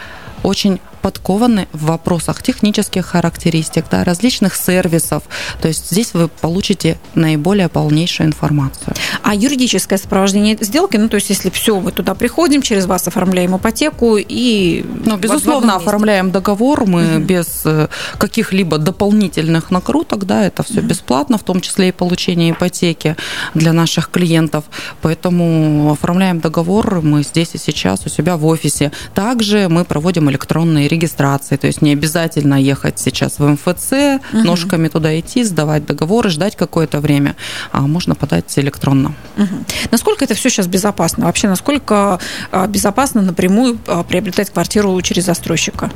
очень 0.45 0.81
подкованы 1.03 1.69
в 1.73 1.87
вопросах 1.87 2.43
технических 2.43 3.07
характеристик, 3.07 3.85
да, 3.91 4.05
различных 4.05 4.55
сервисов. 4.57 5.23
То 5.61 5.69
есть 5.69 5.91
здесь 5.91 6.15
вы 6.15 6.29
получите 6.29 6.99
наиболее 7.15 7.69
полнейшую 7.69 8.29
информацию. 8.29 8.95
А 9.23 9.35
юридическое 9.35 9.99
сопровождение 9.99 10.57
сделки, 10.61 10.97
ну 10.97 11.09
то 11.09 11.17
есть 11.17 11.31
если 11.31 11.51
все, 11.51 11.79
мы 11.81 11.93
туда 11.93 12.15
приходим, 12.15 12.63
через 12.63 12.87
вас 12.87 13.07
оформляем 13.07 13.57
ипотеку 13.57 14.17
и... 14.19 14.85
Ну, 15.05 15.17
безусловно, 15.17 15.77
оформляем 15.77 16.31
договор, 16.31 16.87
мы 16.87 17.17
угу. 17.17 17.25
без 17.25 17.63
э, 17.65 17.89
каких-либо 18.19 18.79
дополнительных 18.79 19.71
накруток, 19.71 20.25
да, 20.27 20.45
это 20.45 20.63
все 20.63 20.81
угу. 20.81 20.89
бесплатно, 20.89 21.39
в 21.39 21.43
том 21.43 21.61
числе 21.61 21.89
и 21.89 21.93
получение 21.93 22.53
ипотеки 22.53 23.17
для 23.55 23.73
наших 23.73 24.11
клиентов. 24.11 24.65
Поэтому 25.03 25.93
оформляем 25.93 26.41
договор 26.41 27.01
мы 27.03 27.23
здесь 27.23 27.51
и 27.55 27.59
сейчас 27.59 28.07
у 28.07 28.09
себя 28.09 28.37
в 28.37 28.47
офисе. 28.47 28.93
Также 29.15 29.69
мы 29.69 29.85
проводим 29.85 30.31
электронные 30.31 30.88
регистрации. 30.89 31.57
То 31.57 31.67
есть 31.67 31.83
не 31.83 31.93
обязательно 31.93 32.55
ехать 32.61 32.99
сейчас 32.99 33.39
в 33.39 33.47
МФЦ, 33.47 33.93
угу. 34.33 34.43
ножками 34.45 34.89
туда 34.89 35.19
идти, 35.19 35.45
сдавать 35.45 35.87
договоры, 35.87 36.31
ждать 36.31 36.57
какое-то 36.57 37.01
время, 37.01 37.37
а 37.73 37.83
можно 37.83 38.15
подать 38.15 38.59
электронно. 38.59 39.15
Угу. 39.37 39.65
Насколько 39.91 40.25
это 40.25 40.35
все 40.35 40.51
сейчас 40.51 40.67
безопасно? 40.67 41.27
Вообще, 41.27 41.49
насколько 41.49 42.19
а, 42.51 42.67
безопасно 42.67 43.23
напрямую 43.23 43.79
а, 43.87 44.03
приобретать 44.03 44.51
квартиру 44.51 45.01
через 45.03 45.25
застройщика? 45.25 45.91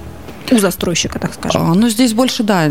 У 0.50 0.58
застройщика, 0.58 1.18
так 1.18 1.34
скажем. 1.34 1.62
А, 1.62 1.74
ну, 1.74 1.88
здесь 1.88 2.12
больше, 2.12 2.42
да, 2.42 2.68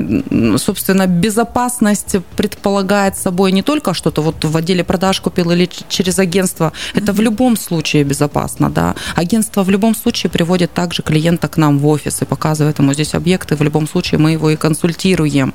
собственно, 0.57 1.07
безопасность 1.07 2.15
предполагает 2.36 3.17
собой 3.17 3.51
не 3.51 3.62
только 3.62 3.93
что-то 3.93 4.21
вот 4.21 4.43
в 4.43 4.57
отделе 4.57 4.84
продаж 4.84 5.21
купил 5.21 5.51
или 5.51 5.69
через 5.89 6.19
агентство. 6.19 6.71
Это 6.93 7.12
mm-hmm. 7.12 7.15
в 7.15 7.21
любом 7.21 7.57
случае 7.57 8.03
безопасно, 8.03 8.69
да. 8.69 8.95
Агентство 9.15 9.63
в 9.63 9.69
любом 9.69 9.95
случае 9.95 10.29
приводит 10.29 10.73
также 10.73 11.03
клиента 11.03 11.47
к 11.47 11.57
нам 11.57 11.79
в 11.79 11.88
офис 11.88 12.21
и 12.21 12.25
показывает 12.25 12.79
ему 12.79 12.93
здесь 12.93 13.13
объекты. 13.13 13.55
В 13.55 13.62
любом 13.62 13.88
случае 13.88 14.19
мы 14.19 14.31
его 14.31 14.49
и 14.49 14.55
консультируем. 14.55 15.53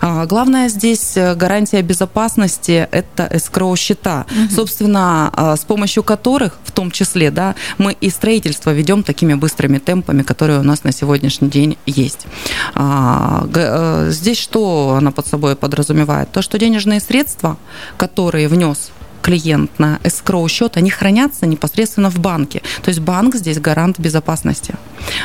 А, 0.00 0.26
главное 0.26 0.68
здесь 0.68 1.16
э, 1.16 1.34
гарантия 1.34 1.82
безопасности– 1.82 2.88
это 2.92 3.24
escrow 3.24 3.76
счета, 3.76 4.26
mm-hmm. 4.28 4.54
собственно, 4.54 5.30
а, 5.32 5.56
с 5.56 5.64
помощью 5.64 6.02
которых, 6.02 6.58
в 6.64 6.72
том 6.72 6.90
числе, 6.90 7.30
да, 7.30 7.54
мы 7.78 7.96
и 8.00 8.10
строительство 8.10 8.72
ведем 8.72 9.02
такими 9.02 9.34
быстрыми 9.34 9.78
темпами, 9.78 10.22
которые 10.22 10.60
у 10.60 10.62
нас 10.62 10.84
на 10.84 10.92
сегодняшний 10.92 11.48
день 11.48 11.57
день 11.58 11.76
есть. 11.86 12.26
А, 12.74 13.46
э, 13.54 14.10
здесь 14.10 14.38
что 14.38 14.94
она 14.98 15.10
под 15.10 15.26
собой 15.26 15.56
подразумевает? 15.56 16.30
То, 16.30 16.42
что 16.42 16.58
денежные 16.58 17.00
средства, 17.00 17.56
которые 17.96 18.48
внес 18.48 18.90
клиент 19.22 19.78
на 19.78 19.98
escrow 20.04 20.48
счет, 20.48 20.76
они 20.76 20.90
хранятся 20.90 21.46
непосредственно 21.46 22.10
в 22.10 22.18
банке. 22.18 22.62
То 22.82 22.90
есть 22.90 23.00
банк 23.00 23.34
здесь 23.36 23.58
гарант 23.58 23.98
безопасности. 24.00 24.74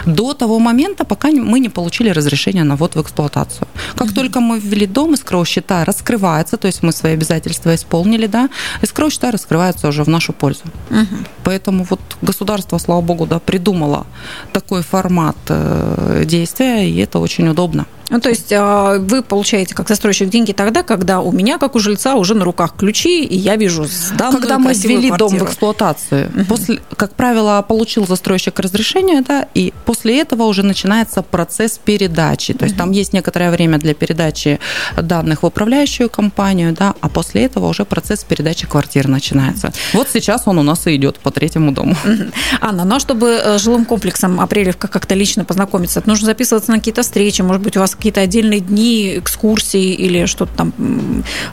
До 0.05 0.33
того 0.33 0.59
момента, 0.59 1.05
пока 1.05 1.29
мы 1.29 1.59
не 1.59 1.69
получили 1.69 2.09
разрешение 2.09 2.63
на 2.63 2.75
ввод 2.75 2.95
в 2.95 3.01
эксплуатацию. 3.01 3.67
Как 3.95 4.07
mm-hmm. 4.07 4.15
только 4.15 4.39
мы 4.39 4.59
ввели 4.59 4.85
дом, 4.85 5.13
escrow 5.13 5.45
счета 5.45 5.85
раскрываются, 5.85 6.57
то 6.57 6.67
есть 6.67 6.83
мы 6.83 6.91
свои 6.91 7.13
обязательства 7.13 7.73
исполнили, 7.73 8.27
да, 8.27 8.49
escrow 8.81 9.09
счета 9.09 9.31
раскрываются 9.31 9.87
уже 9.87 10.03
в 10.03 10.09
нашу 10.09 10.33
пользу. 10.33 10.63
Mm-hmm. 10.89 11.27
Поэтому 11.43 11.85
вот 11.89 11.99
государство, 12.21 12.77
слава 12.79 13.01
богу, 13.01 13.25
да, 13.25 13.39
придумало 13.39 14.05
такой 14.51 14.81
формат 14.81 15.37
э, 15.49 16.23
действия, 16.25 16.89
и 16.89 16.97
это 16.97 17.19
очень 17.19 17.47
удобно. 17.47 17.85
Ну, 18.13 18.19
то 18.19 18.29
есть 18.29 18.53
а, 18.53 18.99
вы 18.99 19.23
получаете 19.23 19.73
как 19.73 19.87
застройщик 19.87 20.29
деньги 20.29 20.51
тогда, 20.51 20.83
когда 20.83 21.19
у 21.19 21.31
меня, 21.31 21.57
как 21.57 21.75
у 21.75 21.79
жильца, 21.79 22.13
уже 22.13 22.35
на 22.35 22.45
руках 22.45 22.75
ключи, 22.77 23.23
и 23.23 23.35
я 23.35 23.55
вижу 23.55 23.87
данную 24.15 24.39
Когда 24.39 24.59
мы 24.59 24.73
ввели 24.73 25.07
квартиру. 25.07 25.17
дом 25.17 25.39
в 25.39 25.43
эксплуатацию, 25.49 26.27
угу. 26.27 26.45
после, 26.45 26.79
как 26.95 27.15
правило, 27.15 27.65
получил 27.67 28.05
застройщик 28.05 28.59
разрешение, 28.59 29.21
да, 29.21 29.47
и 29.55 29.73
после 29.85 30.21
этого 30.21 30.43
уже 30.43 30.61
начинается 30.61 31.23
процесс 31.23 31.79
передачи. 31.83 32.53
То 32.53 32.65
есть 32.65 32.75
угу. 32.75 32.83
там 32.83 32.91
есть 32.91 33.13
некоторое 33.13 33.49
время 33.49 33.79
для 33.79 33.95
передачи 33.95 34.59
данных 34.95 35.41
в 35.41 35.47
управляющую 35.47 36.07
компанию, 36.07 36.71
да, 36.71 36.93
а 37.01 37.09
после 37.09 37.45
этого 37.45 37.67
уже 37.67 37.83
процесс 37.83 38.23
передачи 38.23 38.67
квартир 38.67 39.07
начинается. 39.07 39.73
Вот 39.91 40.07
сейчас 40.13 40.43
он 40.45 40.59
у 40.59 40.63
нас 40.63 40.85
и 40.85 40.95
идет 40.95 41.17
по 41.17 41.31
третьему 41.31 41.71
дому. 41.71 41.95
Угу. 42.03 42.23
Анна, 42.61 42.85
ну 42.85 42.97
а 42.97 42.99
чтобы 42.99 43.41
э, 43.43 43.57
жилым 43.57 43.85
комплексом 43.85 44.39
Апрелевка 44.39 44.87
как-то 44.87 45.15
лично 45.15 45.45
познакомиться, 45.45 46.03
нужно 46.05 46.27
записываться 46.27 46.69
на 46.69 46.77
какие-то 46.77 47.01
встречи, 47.01 47.41
может 47.41 47.63
быть, 47.63 47.75
у 47.75 47.79
вас 47.79 47.95
какие-то 48.03 48.19
отдельные 48.19 48.59
дни, 48.59 49.17
экскурсии 49.17 49.93
или 49.93 50.25
что-то 50.25 50.51
там 50.57 50.73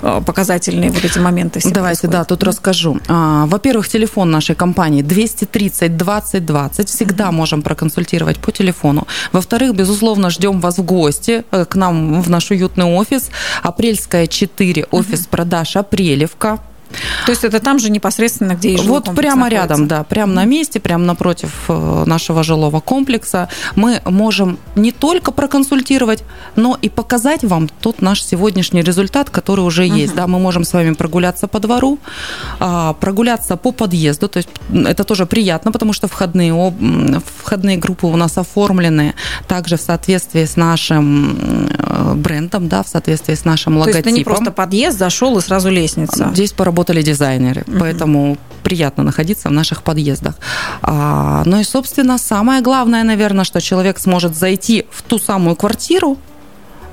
э, 0.03 0.21
показательные 0.27 0.91
вот 0.91 1.05
эти 1.05 1.21
моменты? 1.21 1.61
Давайте, 1.63 2.09
происходят? 2.09 2.11
да, 2.11 2.25
тут 2.25 2.43
расскажу. 2.43 2.99
А, 3.07 3.47
во-первых, 3.47 3.89
телефон 3.89 4.33
нашей 4.33 4.57
компании 4.57 5.03
230 5.03 5.97
20 5.97 6.45
20. 6.45 6.89
Всегда 6.89 7.27
mm-hmm. 7.27 7.31
можем 7.31 7.63
проконсультировать 7.63 8.39
по 8.39 8.51
телефону. 8.51 9.07
Во-вторых, 9.31 9.77
безусловно, 9.77 10.29
ждем 10.31 10.61
вас 10.61 10.79
в 10.79 10.83
гости 10.83 11.45
э, 11.53 11.65
к 11.65 11.77
нам 11.77 12.21
в 12.21 12.29
наш 12.29 12.51
уютный 12.51 12.87
офис. 12.87 13.31
Апрельская 13.63 14.27
4, 14.27 14.87
офис 14.91 15.21
mm-hmm. 15.21 15.29
продаж 15.31 15.77
Апрелевка. 15.77 16.59
То 17.27 17.33
есть 17.33 17.45
это 17.45 17.61
там 17.61 17.79
же 17.79 17.91
непосредственно, 17.91 18.55
где 18.55 18.71
и 18.71 18.77
Вот 18.77 19.05
прямо 19.15 19.45
находится. 19.45 19.49
рядом, 19.49 19.89
да, 19.89 20.05
прямо 20.05 20.33
на 20.33 20.45
месте, 20.45 20.81
прямо 20.81 21.05
напротив 21.05 21.53
э, 21.69 22.05
нашего 22.07 22.43
жилого 22.43 22.81
комплекса. 22.81 23.49
Мы 23.77 24.01
можем 24.05 24.59
не 24.75 24.93
только 24.93 25.31
проконсультировать, 25.31 26.25
но 26.57 26.79
и 26.81 26.89
показать 26.89 27.45
вам 27.45 27.69
тот 27.69 28.03
наш 28.03 28.23
сегодняшний 28.23 28.83
результат, 28.83 29.31
который 29.31 29.61
уже 29.61 29.87
угу. 29.87 29.95
есть. 29.95 30.15
Да, 30.15 30.27
мы 30.27 30.39
можем 30.39 30.65
с 30.65 30.73
вами 30.73 30.93
прогуляться 30.95 31.47
по 31.47 31.61
двору, 31.61 31.99
а, 32.59 32.95
прогуляться 32.95 33.57
по 33.57 33.73
подъезду. 33.73 34.29
То 34.29 34.39
есть 34.39 34.49
это 34.73 35.05
тоже 35.05 35.27
приятно, 35.27 35.73
потому 35.73 35.93
что 35.93 36.09
входные, 36.09 36.53
входные 37.43 37.77
группы 37.77 38.07
у 38.07 38.17
нас 38.17 38.39
оформлены 38.39 39.15
также 39.47 39.77
в 39.77 39.81
соответствии 39.81 40.45
с 40.45 40.57
нашим 40.57 41.69
э, 41.79 42.15
брендом, 42.15 42.69
да, 42.69 42.83
в 42.83 42.89
соответствии 42.89 43.35
с 43.35 43.45
нашим 43.45 43.79
логотипом. 43.79 44.03
То 44.03 44.09
есть 44.09 44.09
это 44.09 44.19
не 44.19 44.25
просто 44.25 44.53
подъезд, 44.53 44.99
зашел 44.99 45.39
и 45.39 45.41
сразу 45.41 45.71
лестница. 45.71 46.31
Здесь 46.33 46.53
поработать 46.53 46.80
работали 46.81 47.03
дизайнеры, 47.03 47.61
mm-hmm. 47.61 47.79
поэтому 47.79 48.39
приятно 48.63 49.05
находиться 49.05 49.49
в 49.49 49.53
наших 49.53 49.83
подъездах. 49.83 50.35
А, 50.83 51.43
ну 51.45 51.61
и, 51.61 51.65
собственно, 51.65 52.19
самое 52.19 52.63
главное, 52.63 53.05
наверное, 53.05 53.45
что 53.45 53.61
человек 53.61 53.99
сможет 53.99 54.35
зайти 54.35 54.87
в 54.91 55.03
ту 55.03 55.19
самую 55.19 55.57
квартиру, 55.57 56.17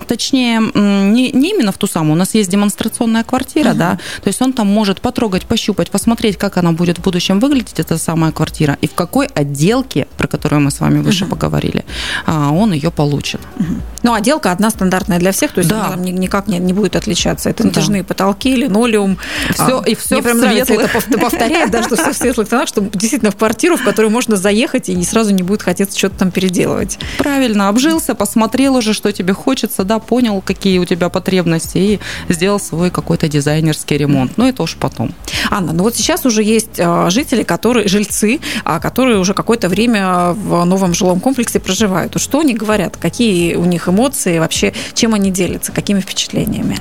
точнее, 0.08 0.60
не, 0.60 1.32
не 1.32 1.52
именно 1.52 1.72
в 1.72 1.78
ту 1.78 1.88
самую, 1.88 2.14
у 2.14 2.18
нас 2.18 2.34
есть 2.34 2.50
демонстрационная 2.50 3.24
квартира, 3.24 3.70
uh-huh. 3.70 3.74
да, 3.74 4.00
то 4.24 4.28
есть 4.28 4.42
он 4.42 4.54
там 4.54 4.68
может 4.68 5.02
потрогать, 5.02 5.46
пощупать, 5.46 5.92
посмотреть, 5.92 6.38
как 6.38 6.58
она 6.58 6.72
будет 6.72 6.98
в 7.00 7.02
будущем 7.02 7.40
выглядеть, 7.40 7.80
эта 7.80 7.98
самая 7.98 8.32
квартира, 8.32 8.78
и 8.82 8.88
в 8.88 8.94
какой 8.94 9.28
отделке, 9.28 10.08
про 10.18 10.28
которую 10.28 10.62
мы 10.62 10.72
с 10.72 10.80
вами 10.80 11.00
выше 11.00 11.26
uh-huh. 11.26 11.30
поговорили, 11.30 11.86
а, 12.26 12.52
он 12.52 12.74
ее 12.74 12.92
получит. 12.92 13.42
Uh-huh. 13.58 13.82
Ну, 14.04 14.14
отделка 14.14 14.52
одна 14.52 14.70
стандартная 14.70 15.20
для 15.20 15.32
всех, 15.32 15.52
то 15.52 15.60
есть 15.60 15.70
да. 15.70 15.88
она 15.88 15.96
никак 15.98 16.48
не, 16.48 16.60
не 16.60 16.74
будет 16.74 16.96
отличаться. 16.96 17.50
Это 17.50 17.66
натяжные 17.66 18.04
да. 18.04 18.08
потолки, 18.08 18.56
линолеум. 18.56 19.18
Все, 19.54 19.82
а, 19.82 19.84
и 19.86 19.96
все 19.96 20.16
мне 20.16 20.24
прям 20.24 20.38
нравится 20.40 20.74
это 20.74 21.18
повторять, 21.18 21.72
да, 21.72 21.84
что 21.84 21.96
все 21.96 22.14
в 22.14 22.18
светлых 22.18 22.48
тонах, 22.48 22.68
чтобы 22.68 22.90
действительно 22.94 23.32
в 23.32 23.36
квартиру, 23.36 23.76
в 23.78 23.84
которую 23.84 24.12
можно 24.12 24.36
заехать, 24.36 24.90
и 24.90 25.04
сразу 25.04 25.34
не 25.34 25.44
будет 25.44 25.62
хотеться 25.62 25.98
что-то 25.98 26.20
там 26.20 26.32
переделывать. 26.32 27.00
Правильно, 27.18 27.70
обжился, 27.70 28.16
посмотрел 28.16 28.76
уже, 28.76 28.94
что 28.94 29.12
тебе 29.12 29.34
хочется, 29.34 29.84
да, 29.84 29.97
понял, 30.00 30.42
какие 30.42 30.80
у 30.80 30.86
тебя 30.86 31.10
потребности, 31.10 31.78
и 31.78 32.00
сделал 32.30 32.60
свой 32.60 32.90
какой-то 32.90 33.28
дизайнерский 33.28 33.98
ремонт. 33.98 34.38
Но 34.38 34.48
это 34.48 34.64
уж 34.64 34.76
потом. 34.76 35.14
Анна, 35.50 35.74
ну 35.74 35.84
вот 35.84 35.96
сейчас 35.96 36.26
уже 36.26 36.44
есть 36.44 36.80
а, 36.80 37.10
жители, 37.10 37.44
которые, 37.44 37.88
жильцы, 37.88 38.40
а, 38.64 38.80
которые 38.80 39.20
уже 39.20 39.34
какое-то 39.34 39.70
время 39.70 40.34
в 40.34 40.66
новом 40.66 40.94
жилом 40.94 41.20
комплексе 41.20 41.60
проживают. 41.60 42.20
Что 42.20 42.40
они 42.40 42.54
говорят? 42.54 42.98
Какие 42.98 43.56
у 43.56 43.66
них 43.66 43.88
эмоции? 43.88 44.40
Вообще, 44.40 44.74
чем 44.94 45.14
они 45.14 45.32
делятся? 45.32 45.72
Какими 45.72 46.00
впечатлениями? 46.00 46.78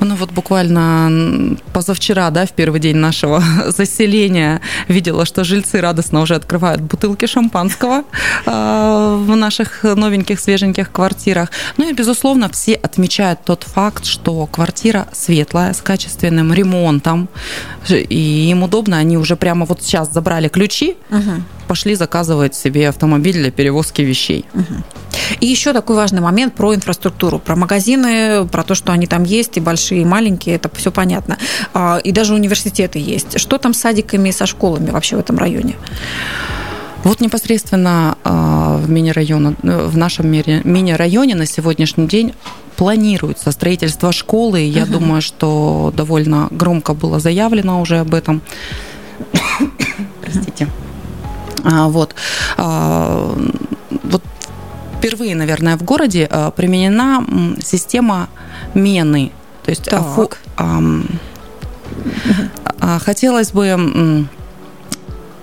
Ну 0.00 0.14
вот 0.14 0.30
буквально 0.30 1.56
позавчера, 1.72 2.30
да, 2.30 2.46
в 2.46 2.52
первый 2.52 2.80
день 2.80 2.96
нашего 2.96 3.42
заселения 3.66 4.60
видела, 4.88 5.24
что 5.24 5.44
жильцы 5.44 5.80
радостно 5.80 6.20
уже 6.20 6.34
открывают 6.34 6.80
бутылки 6.80 7.26
шампанского 7.26 8.04
а, 8.46 9.16
в 9.16 9.36
наших 9.36 9.82
новеньких, 9.82 10.40
свеженьких 10.40 10.92
квартирах. 10.92 11.50
Ну 11.76 11.88
и, 11.88 11.92
безусловно, 11.92 12.37
безусловно, 12.38 12.48
все 12.52 12.74
отмечают 12.74 13.40
тот 13.44 13.64
факт, 13.64 14.04
что 14.04 14.46
квартира 14.46 15.06
светлая, 15.12 15.72
с 15.72 15.80
качественным 15.80 16.52
ремонтом, 16.52 17.28
и 17.88 18.48
им 18.50 18.62
удобно, 18.62 18.98
они 18.98 19.16
уже 19.16 19.36
прямо 19.36 19.66
вот 19.66 19.82
сейчас 19.82 20.12
забрали 20.12 20.48
ключи, 20.48 20.96
угу. 21.10 21.42
пошли 21.66 21.94
заказывать 21.94 22.54
себе 22.54 22.88
автомобиль 22.88 23.34
для 23.34 23.50
перевозки 23.50 24.02
вещей. 24.02 24.44
Угу. 24.54 24.74
И 25.40 25.46
еще 25.46 25.72
такой 25.72 25.96
важный 25.96 26.20
момент 26.20 26.54
про 26.54 26.74
инфраструктуру, 26.74 27.38
про 27.38 27.56
магазины, 27.56 28.46
про 28.46 28.62
то, 28.62 28.74
что 28.74 28.92
они 28.92 29.06
там 29.06 29.24
есть, 29.24 29.56
и 29.56 29.60
большие, 29.60 30.02
и 30.02 30.04
маленькие, 30.04 30.56
это 30.56 30.70
все 30.74 30.90
понятно. 30.90 31.38
А, 31.74 31.98
и 32.04 32.12
даже 32.12 32.34
университеты 32.34 32.98
есть. 32.98 33.38
Что 33.38 33.58
там 33.58 33.74
с 33.74 33.80
садиками 33.80 34.28
и 34.28 34.32
со 34.32 34.46
школами 34.46 34.90
вообще 34.90 35.16
в 35.16 35.20
этом 35.20 35.38
районе? 35.38 35.74
Вот 37.04 37.20
непосредственно 37.20 38.18
а, 38.24 38.76
в 38.76 38.90
мини-районе, 38.90 39.56
в 39.62 39.96
нашем 39.96 40.26
мини-районе 40.30 41.34
на 41.34 41.46
сегодняшний 41.46 42.06
день 42.06 42.34
планируется 42.76 43.50
строительство 43.52 44.12
школы. 44.12 44.60
Я 44.60 44.82
uh-huh. 44.82 44.90
думаю, 44.90 45.22
что 45.22 45.92
довольно 45.96 46.48
громко 46.50 46.94
было 46.94 47.18
заявлено 47.20 47.80
уже 47.80 47.98
об 47.98 48.14
этом. 48.14 48.42
Простите. 50.22 50.68
А, 51.64 51.88
вот. 51.88 52.14
А, 52.56 53.36
вот 54.02 54.22
впервые, 54.98 55.34
наверное, 55.34 55.76
в 55.76 55.84
городе 55.84 56.28
применена 56.56 57.24
система 57.62 58.28
мены. 58.74 59.32
То 59.64 59.70
есть 59.70 59.84
так. 59.84 60.02
хотелось 63.00 63.52
бы 63.52 64.26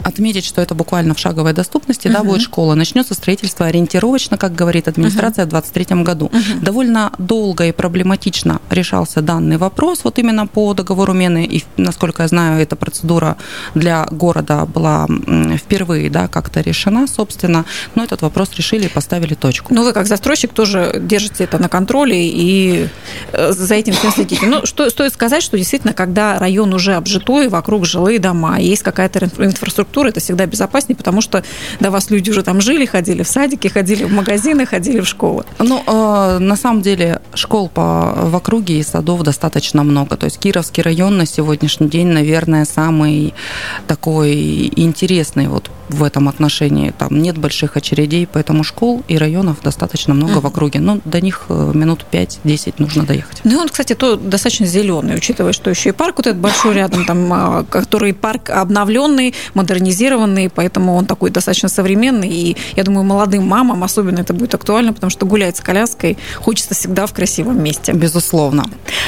отметить, 0.06 0.46
что 0.46 0.62
это 0.62 0.76
буквально 0.76 1.16
в 1.16 1.20
шаговой 1.20 1.54
доступности, 1.54 2.08
угу. 2.08 2.14
да, 2.14 2.24
будет 2.24 2.42
школа. 2.42 2.76
Начнется 2.76 3.16
строительство 3.16 3.66
ориентировочно, 3.66 4.38
как 4.38 4.54
говорит 4.54 4.88
администрация, 4.88 5.46
угу. 5.46 5.50
в 5.50 5.62
2023 5.62 6.04
году. 6.04 6.26
Угу. 6.26 6.62
Довольно 6.62 7.12
долго 7.18 7.66
и 7.66 7.72
проблематично 7.72 8.62
решался 8.70 9.22
данный 9.22 9.58
вопрос, 9.58 10.04
вот 10.04 10.20
именно 10.20 10.46
по 10.46 10.74
договору 10.76 11.14
Мены, 11.14 11.46
и, 11.46 11.64
насколько 11.78 12.22
я 12.22 12.28
знаю, 12.28 12.62
эта 12.62 12.76
процедура 12.76 13.38
для 13.74 14.06
города 14.12 14.66
была 14.66 15.08
впервые, 15.58 16.10
да, 16.12 16.28
как-то 16.28 16.62
решена, 16.62 17.08
собственно, 17.08 17.66
но 17.96 18.04
этот 18.04 18.22
вопрос 18.22 18.52
решили 18.56 18.86
и 18.86 18.90
поставили 18.90 19.34
точку. 19.34 19.74
Ну, 19.74 19.84
вы 19.84 19.94
как 19.94 20.06
застройщик 20.06 20.54
тоже 20.54 21.02
держите 21.02 21.46
это 21.46 21.58
на 21.58 21.68
контроле 21.68 22.30
и 22.30 22.88
э, 23.32 23.52
за 23.52 23.74
этим 23.74 23.94
всем 23.94 24.12
следите. 24.12 24.46
Ну, 24.46 24.66
что 24.66 24.88
стоит 24.90 25.14
сказать, 25.14 25.42
что 25.42 25.58
действительно, 25.58 25.94
когда 25.94 26.38
район 26.38 26.74
уже 26.74 26.94
обжитой, 26.94 27.48
вокруг 27.48 27.86
жилые 27.86 28.20
дома, 28.20 28.60
есть 28.60 28.84
какая-то 28.84 29.30
инфраструктура, 29.40 29.95
архитектуры, 29.96 30.10
это 30.10 30.20
всегда 30.20 30.46
безопаснее, 30.46 30.96
потому 30.96 31.22
что 31.22 31.44
до 31.80 31.92
вас 31.92 32.12
люди 32.12 32.30
уже 32.30 32.44
там 32.44 32.62
жили, 32.62 32.86
ходили 32.86 33.24
в 33.24 33.28
садики, 33.28 33.68
ходили 33.68 34.04
в 34.04 34.14
магазины, 34.14 34.66
ходили 34.66 35.02
в 35.02 35.08
школы. 35.08 35.44
Ну, 35.60 35.84
э, 35.86 36.40
на 36.40 36.56
самом 36.56 36.82
деле, 36.82 37.22
школ 37.34 37.70
по, 37.70 38.14
в 38.16 38.36
округе 38.36 38.80
и 38.80 38.84
садов 38.84 39.24
достаточно 39.24 39.84
много. 39.84 40.18
То 40.18 40.26
есть 40.26 40.40
Кировский 40.40 40.84
район 40.84 41.18
на 41.18 41.26
сегодняшний 41.26 41.90
день, 41.90 42.08
наверное, 42.08 42.66
самый 42.66 43.34
такой 43.88 44.72
интересный 44.76 45.48
вот 45.48 45.70
в 45.90 46.04
этом 46.04 46.28
отношении. 46.28 46.92
Там 46.98 47.22
нет 47.22 47.38
больших 47.38 47.78
очередей, 47.78 48.28
поэтому 48.32 48.64
школ 48.64 49.04
и 49.08 49.18
районов 49.18 49.62
достаточно 49.64 50.14
много 50.14 50.40
в 50.40 50.46
округе. 50.46 50.80
Но 50.80 51.00
до 51.06 51.22
них 51.22 51.46
э, 51.50 51.72
минут 51.74 52.06
5-10 52.12 52.76
нужно 52.80 53.04
доехать. 53.06 53.42
Ну, 53.44 53.60
он, 53.60 53.70
кстати, 53.70 53.94
то 53.94 54.16
достаточно 54.16 54.66
зеленый, 54.66 55.16
учитывая, 55.16 55.54
что 55.54 55.70
еще 55.70 55.90
и 55.90 55.92
парк 55.92 56.18
вот 56.18 56.28
этот 56.28 56.40
большой 56.40 56.74
рядом, 56.74 57.06
там, 57.06 57.32
а, 57.32 57.64
который 57.64 58.14
парк 58.14 58.50
обновленный, 58.50 59.34
модернизированный, 59.54 60.50
поэтому 60.50 60.96
он 60.96 61.06
такой 61.06 61.30
достаточно 61.30 61.70
современный. 61.70 62.30
И 62.30 62.58
я 62.76 62.84
думаю, 62.84 63.04
молодым 63.04 63.48
мамам 63.48 63.84
особенно 63.84 64.20
это 64.20 64.34
будет 64.34 64.56
актуально, 64.56 64.94
потому 64.94 65.10
что 65.10 65.26
гулять 65.26 65.58
с 65.58 65.62
коляской 65.62 66.18
хочется 66.38 66.74
всегда 66.74 67.06
в 67.06 67.14
красивом 67.14 67.62
месте. 67.62 67.92
Безусловно. 67.94 68.66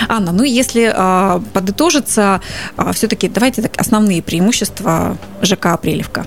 Анна, 0.07 0.31
ну 0.31 0.43
если 0.43 0.91
а, 0.93 1.41
подытожиться, 1.53 2.41
а, 2.75 2.93
все-таки 2.93 3.29
давайте 3.29 3.61
так, 3.61 3.79
основные 3.79 4.21
преимущества 4.21 5.17
ЖК 5.41 5.67
«Апрелевка». 5.67 6.25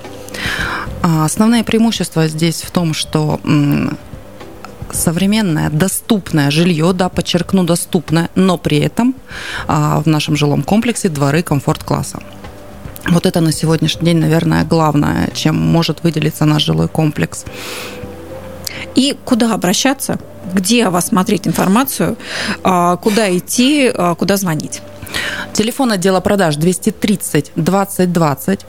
А, 1.02 1.24
основное 1.24 1.64
преимущество 1.64 2.28
здесь 2.28 2.62
в 2.62 2.70
том, 2.70 2.94
что 2.94 3.40
современное, 4.92 5.70
доступное 5.70 6.50
жилье, 6.50 6.92
да, 6.92 7.08
подчеркну, 7.08 7.64
доступное, 7.64 8.28
но 8.34 8.58
при 8.58 8.78
этом 8.78 9.14
а, 9.66 10.00
в 10.00 10.06
нашем 10.06 10.36
жилом 10.36 10.62
комплексе 10.62 11.08
дворы 11.08 11.42
комфорт-класса. 11.42 12.20
Вот 13.08 13.24
это 13.24 13.40
на 13.40 13.52
сегодняшний 13.52 14.06
день, 14.06 14.18
наверное, 14.18 14.64
главное, 14.64 15.30
чем 15.32 15.56
может 15.56 16.02
выделиться 16.02 16.44
наш 16.44 16.62
жилой 16.64 16.88
комплекс. 16.88 17.44
И 18.94 19.16
куда 19.24 19.54
обращаться 19.54 20.18
где 20.52 20.88
вас 20.88 21.08
смотреть 21.08 21.46
информацию, 21.46 22.16
а, 22.64 22.96
куда 22.96 23.36
идти, 23.36 23.92
куда 24.18 24.36
звонить? 24.36 24.82
Телефон 25.52 25.92
отдела 25.92 26.20
продаж 26.20 26.56
230 26.56 27.52
20 27.54 28.12
20. 28.12 28.60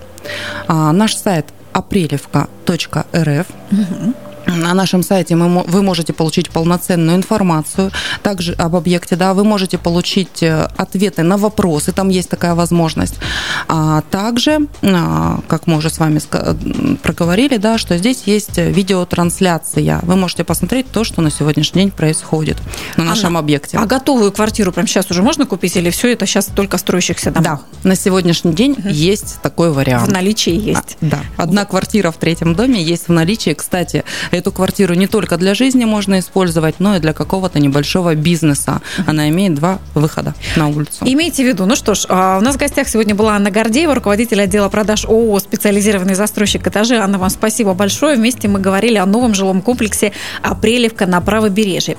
Наш 0.67 1.15
сайт 1.15 1.47
апрелевка.рф. 1.73 3.47
Угу. 3.71 4.30
На 4.45 4.73
нашем 4.73 5.03
сайте 5.03 5.35
мы, 5.35 5.63
вы 5.63 5.81
можете 5.81 6.13
получить 6.13 6.49
полноценную 6.49 7.17
информацию 7.17 7.91
также 8.23 8.53
об 8.53 8.75
объекте, 8.75 9.15
да, 9.15 9.33
вы 9.33 9.43
можете 9.43 9.77
получить 9.77 10.43
э, 10.43 10.67
ответы 10.77 11.23
на 11.23 11.37
вопросы, 11.37 11.91
там 11.91 12.09
есть 12.09 12.29
такая 12.29 12.55
возможность. 12.55 13.15
А 13.67 14.01
также, 14.09 14.67
а, 14.81 15.39
как 15.47 15.67
мы 15.67 15.77
уже 15.77 15.89
с 15.89 15.99
вами 15.99 16.19
проговорили, 16.97 17.57
да, 17.57 17.77
что 17.77 17.97
здесь 17.97 18.23
есть 18.25 18.57
видеотрансляция. 18.57 19.99
Вы 20.03 20.15
можете 20.15 20.43
посмотреть 20.43 20.91
то, 20.91 21.03
что 21.03 21.21
на 21.21 21.31
сегодняшний 21.31 21.81
день 21.81 21.91
происходит 21.91 22.57
на 22.97 23.03
нашем 23.03 23.27
Анна, 23.27 23.39
объекте. 23.39 23.77
А 23.77 23.85
готовую 23.85 24.31
квартиру 24.31 24.71
прямо 24.71 24.87
сейчас 24.87 25.09
уже 25.11 25.21
можно 25.21 25.45
купить 25.45 25.75
или 25.75 25.89
все 25.89 26.13
это 26.13 26.25
сейчас 26.25 26.45
только 26.45 26.77
строящихся 26.77 27.31
домов? 27.31 27.61
Да, 27.83 27.89
на 27.89 27.95
сегодняшний 27.95 28.53
день 28.53 28.73
угу. 28.73 28.89
есть 28.89 29.39
такой 29.41 29.71
вариант. 29.71 30.07
В 30.07 30.11
наличии 30.11 30.53
есть. 30.53 30.97
А, 31.01 31.05
да, 31.05 31.19
одна 31.37 31.65
квартира 31.65 32.11
в 32.11 32.17
третьем 32.17 32.55
доме 32.55 32.81
есть 32.81 33.07
в 33.07 33.11
наличии. 33.11 33.53
Кстати, 33.53 34.03
Эту 34.31 34.51
квартиру 34.51 34.93
не 34.93 35.07
только 35.07 35.37
для 35.37 35.53
жизни 35.53 35.83
можно 35.83 36.19
использовать, 36.19 36.75
но 36.79 36.95
и 36.95 36.99
для 36.99 37.13
какого-то 37.13 37.59
небольшого 37.59 38.15
бизнеса. 38.15 38.81
Она 39.05 39.29
имеет 39.29 39.55
два 39.55 39.79
выхода 39.93 40.33
на 40.55 40.69
улицу. 40.69 41.03
Имейте 41.05 41.43
в 41.43 41.47
виду. 41.47 41.65
Ну 41.65 41.75
что 41.75 41.95
ж, 41.95 42.05
а, 42.07 42.37
у 42.37 42.41
нас 42.41 42.55
в 42.55 42.57
гостях 42.57 42.87
сегодня 42.87 43.13
была 43.13 43.35
Анна 43.35 43.51
Гордеева, 43.51 43.93
руководитель 43.93 44.41
отдела 44.41 44.69
продаж 44.69 45.05
ООО 45.05 45.39
«Специализированный 45.39 46.15
застройщик 46.15 46.65
этажей». 46.65 46.97
Анна, 46.99 47.17
вам 47.17 47.29
спасибо 47.29 47.73
большое. 47.73 48.15
Вместе 48.15 48.47
мы 48.47 48.59
говорили 48.59 48.97
о 48.97 49.05
новом 49.05 49.33
жилом 49.33 49.61
комплексе 49.61 50.13
«Апрелевка» 50.41 51.05
на 51.05 51.19
правобережье. 51.19 51.97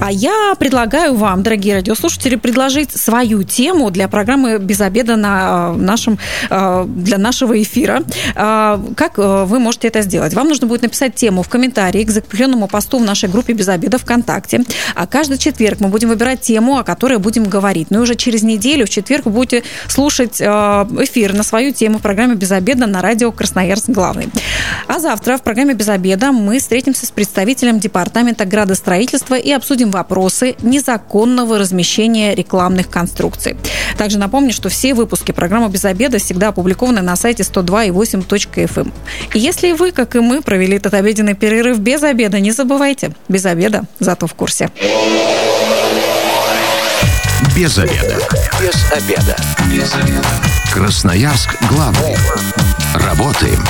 А 0.00 0.10
я 0.10 0.54
предлагаю 0.58 1.14
вам, 1.14 1.42
дорогие 1.42 1.74
радиослушатели, 1.74 2.36
предложить 2.36 2.92
свою 2.92 3.42
тему 3.42 3.90
для 3.90 4.08
программы 4.08 4.58
«Без 4.58 4.80
обеда» 4.80 5.16
на 5.16 5.28
а, 5.34 5.72
нашем, 5.74 6.18
а, 6.48 6.84
для 6.84 7.18
нашего 7.18 7.60
эфира. 7.62 8.02
Как 8.34 9.18
вы 9.18 9.58
можете 9.58 9.88
это 9.88 10.02
сделать? 10.02 10.34
Вам 10.34 10.48
нужно 10.48 10.66
будет 10.66 10.82
написать 10.82 11.14
тему 11.14 11.42
в 11.42 11.48
комментариях 11.48 11.73
комментарии 11.74 12.04
к 12.04 12.10
закрепленному 12.10 12.68
посту 12.68 12.98
в 12.98 13.02
нашей 13.02 13.28
группе 13.28 13.52
«Без 13.52 13.68
обеда» 13.68 13.98
ВКонтакте. 13.98 14.60
А 14.94 15.06
каждый 15.06 15.38
четверг 15.38 15.80
мы 15.80 15.88
будем 15.88 16.08
выбирать 16.08 16.40
тему, 16.40 16.78
о 16.78 16.84
которой 16.84 17.18
будем 17.18 17.44
говорить. 17.44 17.88
Ну 17.90 17.98
и 17.98 18.02
уже 18.02 18.14
через 18.14 18.42
неделю, 18.42 18.86
в 18.86 18.90
четверг, 18.90 19.26
вы 19.26 19.32
будете 19.32 19.62
слушать 19.88 20.40
э, 20.40 20.44
эфир 20.44 21.32
на 21.32 21.42
свою 21.42 21.72
тему 21.72 21.98
в 21.98 22.02
программе 22.02 22.36
«Без 22.36 22.52
обеда» 22.52 22.86
на 22.86 23.02
радио 23.02 23.32
«Красноярск 23.32 23.88
главный». 23.88 24.28
А 24.86 25.00
завтра 25.00 25.36
в 25.36 25.42
программе 25.42 25.74
«Без 25.74 25.88
обеда» 25.88 26.30
мы 26.32 26.58
встретимся 26.58 27.06
с 27.06 27.10
представителем 27.10 27.80
Департамента 27.80 28.44
градостроительства 28.44 29.34
и 29.34 29.50
обсудим 29.50 29.90
вопросы 29.90 30.54
незаконного 30.62 31.58
размещения 31.58 32.34
рекламных 32.34 32.88
конструкций. 32.88 33.56
Также 33.98 34.18
напомню, 34.18 34.52
что 34.52 34.68
все 34.68 34.94
выпуски 34.94 35.32
программы 35.32 35.68
«Без 35.70 35.84
обеда» 35.84 36.18
всегда 36.18 36.48
опубликованы 36.48 37.02
на 37.02 37.16
сайте 37.16 37.42
102.8.fm. 37.42 38.80
Эм. 38.80 38.92
И 39.34 39.38
если 39.38 39.72
вы, 39.72 39.90
как 39.90 40.14
и 40.14 40.20
мы, 40.20 40.40
провели 40.40 40.76
этот 40.76 40.94
обеденный 40.94 41.34
перерыв 41.34 41.63
перерыв 41.64 41.78
без 41.78 42.02
обеда. 42.02 42.40
Не 42.40 42.52
забывайте, 42.52 43.12
без 43.28 43.46
обеда, 43.46 43.84
зато 44.00 44.26
в 44.26 44.34
курсе. 44.34 44.68
Без 47.56 47.78
обеда. 47.78 48.18
Без 48.60 48.92
обеда. 48.92 49.36
Без 49.70 49.94
обеда. 49.94 50.28
Красноярск 50.72 51.56
главный. 51.70 52.16
Работаем 52.94 53.64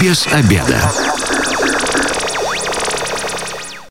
без 0.00 0.26
обеда. 0.26 0.80